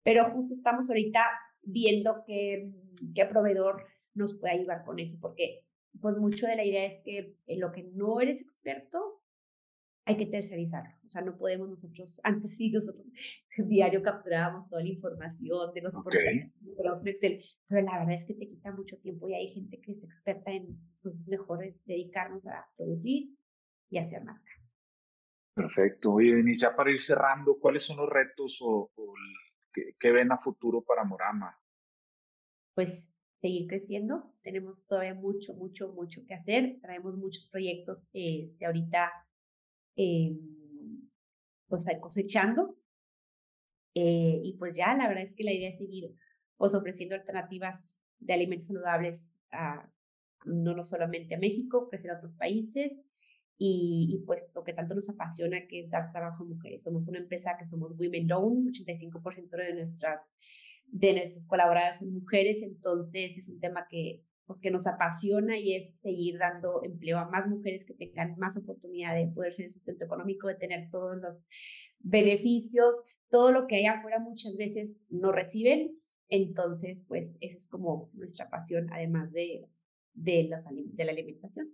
pero 0.04 0.26
justo 0.32 0.54
estamos 0.54 0.90
ahorita 0.90 1.20
viendo 1.62 2.24
qué, 2.26 2.72
qué 3.14 3.26
proveedor 3.26 3.86
nos 4.14 4.38
puede 4.38 4.54
ayudar 4.54 4.84
con 4.86 5.00
eso, 5.00 5.18
porque 5.20 5.66
pues 6.02 6.18
mucho 6.18 6.48
de 6.48 6.56
la 6.56 6.66
idea 6.66 6.86
es 6.86 7.02
que 7.04 7.36
en 7.48 7.60
lo 7.60 7.72
que 7.72 7.84
no 7.84 8.22
eres 8.22 8.42
experto, 8.42 9.22
hay 10.10 10.18
que 10.18 10.26
tercerizarlo. 10.26 10.90
O 11.06 11.08
sea, 11.08 11.22
no 11.22 11.38
podemos 11.38 11.70
nosotros, 11.70 12.20
antes 12.24 12.58
sí, 12.58 12.72
nosotros 12.72 13.12
diario 13.58 14.02
capturábamos 14.02 14.68
toda 14.68 14.82
la 14.82 14.90
información 14.90 15.72
de 15.72 15.82
los 15.82 15.94
okay. 15.94 16.52
portales, 16.74 17.06
Excel, 17.06 17.44
pero 17.68 17.86
la 17.86 18.00
verdad 18.00 18.16
es 18.16 18.26
que 18.26 18.34
te 18.34 18.48
quita 18.48 18.72
mucho 18.72 18.98
tiempo 18.98 19.30
y 19.30 19.36
hay 19.36 19.54
gente 19.54 19.80
que 19.80 19.92
es 19.92 20.04
experta 20.04 20.52
en, 20.52 20.80
entonces 20.96 21.28
mejor 21.28 21.64
es 21.64 21.86
dedicarnos 21.86 22.48
a 22.48 22.68
producir 22.76 23.38
y 23.92 24.00
hacer 24.00 24.24
marca. 24.24 24.52
Perfecto. 25.54 26.20
Y 26.20 26.32
Denise, 26.32 26.64
ya 26.64 26.76
para 26.76 26.90
ir 26.90 27.02
cerrando, 27.02 27.60
¿cuáles 27.60 27.84
son 27.84 27.98
los 27.98 28.10
retos 28.10 28.60
o, 28.64 28.90
o 28.96 29.14
qué 30.00 30.12
ven 30.12 30.32
a 30.32 30.40
futuro 30.40 30.82
para 30.82 31.04
Morama? 31.04 31.56
Pues 32.74 33.08
seguir 33.42 33.68
creciendo. 33.68 34.34
Tenemos 34.42 34.88
todavía 34.88 35.14
mucho, 35.14 35.54
mucho, 35.54 35.94
mucho 35.94 36.22
que 36.26 36.34
hacer. 36.34 36.80
Traemos 36.82 37.16
muchos 37.16 37.48
proyectos 37.52 38.10
este, 38.14 38.66
ahorita 38.66 39.12
eh, 40.02 40.34
pues, 41.68 41.84
cosechando. 42.00 42.78
Eh, 43.94 44.40
y 44.44 44.54
pues 44.58 44.78
ya, 44.78 44.94
la 44.96 45.08
verdad 45.10 45.24
es 45.24 45.36
que 45.36 45.44
la 45.44 45.52
idea 45.52 45.70
es 45.70 45.78
seguir 45.78 46.16
pues, 46.56 46.74
ofreciendo 46.74 47.16
alternativas 47.16 48.00
de 48.20 48.34
alimentos 48.34 48.68
saludables 48.68 49.38
a, 49.52 49.92
no, 50.46 50.74
no 50.74 50.84
solamente 50.84 51.36
a 51.36 51.40
México, 51.40 51.90
crecer 51.90 52.12
a 52.12 52.18
otros 52.18 52.34
países 52.36 52.94
y, 53.58 54.08
y, 54.10 54.26
pues 54.26 54.48
lo 54.56 54.64
que 54.64 54.72
tanto 54.72 54.96
nos 54.96 55.10
apasiona 55.10 55.68
que 55.68 55.82
es 55.82 55.90
dar 55.90 56.12
trabajo 56.14 56.44
a 56.44 56.48
mujeres. 56.48 56.84
Somos 56.84 57.10
una 57.10 57.20
empresa 57.20 57.58
que 57.60 57.66
somos 57.66 57.92
women 58.00 58.32
owned, 58.32 58.72
85% 58.72 59.50
de 59.58 59.74
nuestras 59.74 60.22
de 60.92 61.14
nuestros 61.14 61.46
colaboradores 61.46 62.00
son 62.00 62.14
mujeres, 62.14 62.64
entonces 62.64 63.38
es 63.38 63.50
un 63.50 63.60
tema 63.60 63.86
que 63.88 64.24
pues 64.50 64.60
que 64.60 64.72
nos 64.72 64.88
apasiona 64.88 65.60
y 65.60 65.76
es 65.76 65.94
seguir 66.00 66.40
dando 66.40 66.82
empleo 66.84 67.20
a 67.20 67.30
más 67.30 67.48
mujeres 67.48 67.86
que 67.86 67.94
tengan 67.94 68.36
más 68.40 68.58
oportunidad 68.58 69.14
de 69.14 69.28
poder 69.28 69.54
ser 69.54 69.70
sustento 69.70 70.06
económico, 70.06 70.48
de 70.48 70.56
tener 70.56 70.90
todos 70.90 71.18
los 71.22 71.44
beneficios, 72.00 72.96
todo 73.30 73.52
lo 73.52 73.68
que 73.68 73.76
hay 73.76 73.86
afuera 73.86 74.18
muchas 74.18 74.58
veces 74.58 74.98
no 75.08 75.32
reciben. 75.32 75.96
Entonces, 76.30 77.06
pues 77.08 77.38
eso 77.42 77.58
es 77.58 77.70
como 77.70 78.10
nuestra 78.14 78.50
pasión, 78.50 78.88
además 78.92 79.32
de, 79.34 79.70
de, 80.16 80.48
los, 80.50 80.66
de 80.68 81.06
la 81.06 81.12
alimentación. 81.12 81.72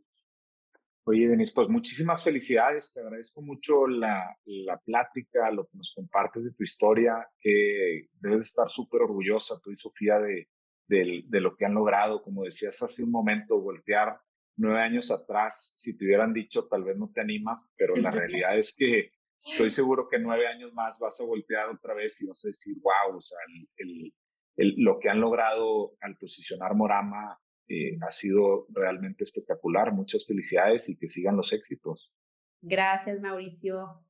Oye, 1.06 1.30
Denise, 1.30 1.54
pues 1.56 1.70
muchísimas 1.70 2.26
felicidades. 2.26 2.92
Te 2.92 3.00
agradezco 3.00 3.42
mucho 3.42 3.88
la, 3.88 4.38
la 4.44 4.78
plática, 4.80 5.50
lo 5.50 5.66
que 5.66 5.78
nos 5.78 5.94
compartes 5.96 6.44
de 6.44 6.52
tu 6.52 6.66
historia, 6.66 7.26
que 7.40 8.10
debes 8.20 8.48
estar 8.48 8.70
súper 8.70 9.04
orgullosa 9.04 9.62
tú 9.64 9.72
y 9.72 9.78
Sofía 9.78 10.20
de, 10.20 10.50
de, 10.88 11.24
de, 11.28 11.42
lo 11.42 11.56
que 11.56 11.66
han 11.66 11.74
logrado. 11.74 12.22
Como 12.22 12.44
decías 12.44 12.82
hace 12.82 13.04
un 13.04 13.12
momento, 13.12 13.60
voltear 13.60 14.20
nueve 14.58 14.82
años 14.82 15.12
atrás, 15.12 15.74
si 15.78 15.98
te 15.98 16.06
hubieran 16.06 16.34
dicho, 16.34 16.68
tal 16.68 16.84
vez 16.84 16.98
no 16.98 17.12
te 17.14 17.22
animas, 17.22 17.62
pero 17.76 17.96
la 17.96 18.12
realidad 18.12 18.58
es 18.58 18.74
que 18.76 19.12
estoy 19.44 19.70
seguro 19.70 20.08
que 20.10 20.18
nueve 20.18 20.48
años 20.48 20.74
más 20.74 20.98
vas 20.98 21.20
a 21.20 21.26
voltear 21.26 21.70
otra 21.70 21.94
vez 21.94 22.22
y 22.22 22.28
vas 22.28 22.44
a 22.46 22.48
decir, 22.48 22.76
wow, 22.82 23.18
o 23.18 23.22
sea, 23.22 23.38
el, 23.78 24.14
el, 24.58 24.76
lo 24.78 25.00
que 25.00 25.10
han 25.10 25.20
logrado 25.20 25.96
al 26.02 26.18
posicionar 26.18 26.74
Morama 26.74 27.40
eh, 27.68 27.98
ha 28.02 28.12
sido 28.12 28.68
realmente 28.70 29.24
espectacular. 29.24 29.92
Muchas 29.92 30.26
felicidades 30.26 30.88
y 30.90 30.98
que 30.98 31.08
sigan 31.08 31.36
los 31.36 31.52
éxitos. 31.52 32.14
Gracias, 32.62 33.20
Mauricio. 33.20 34.04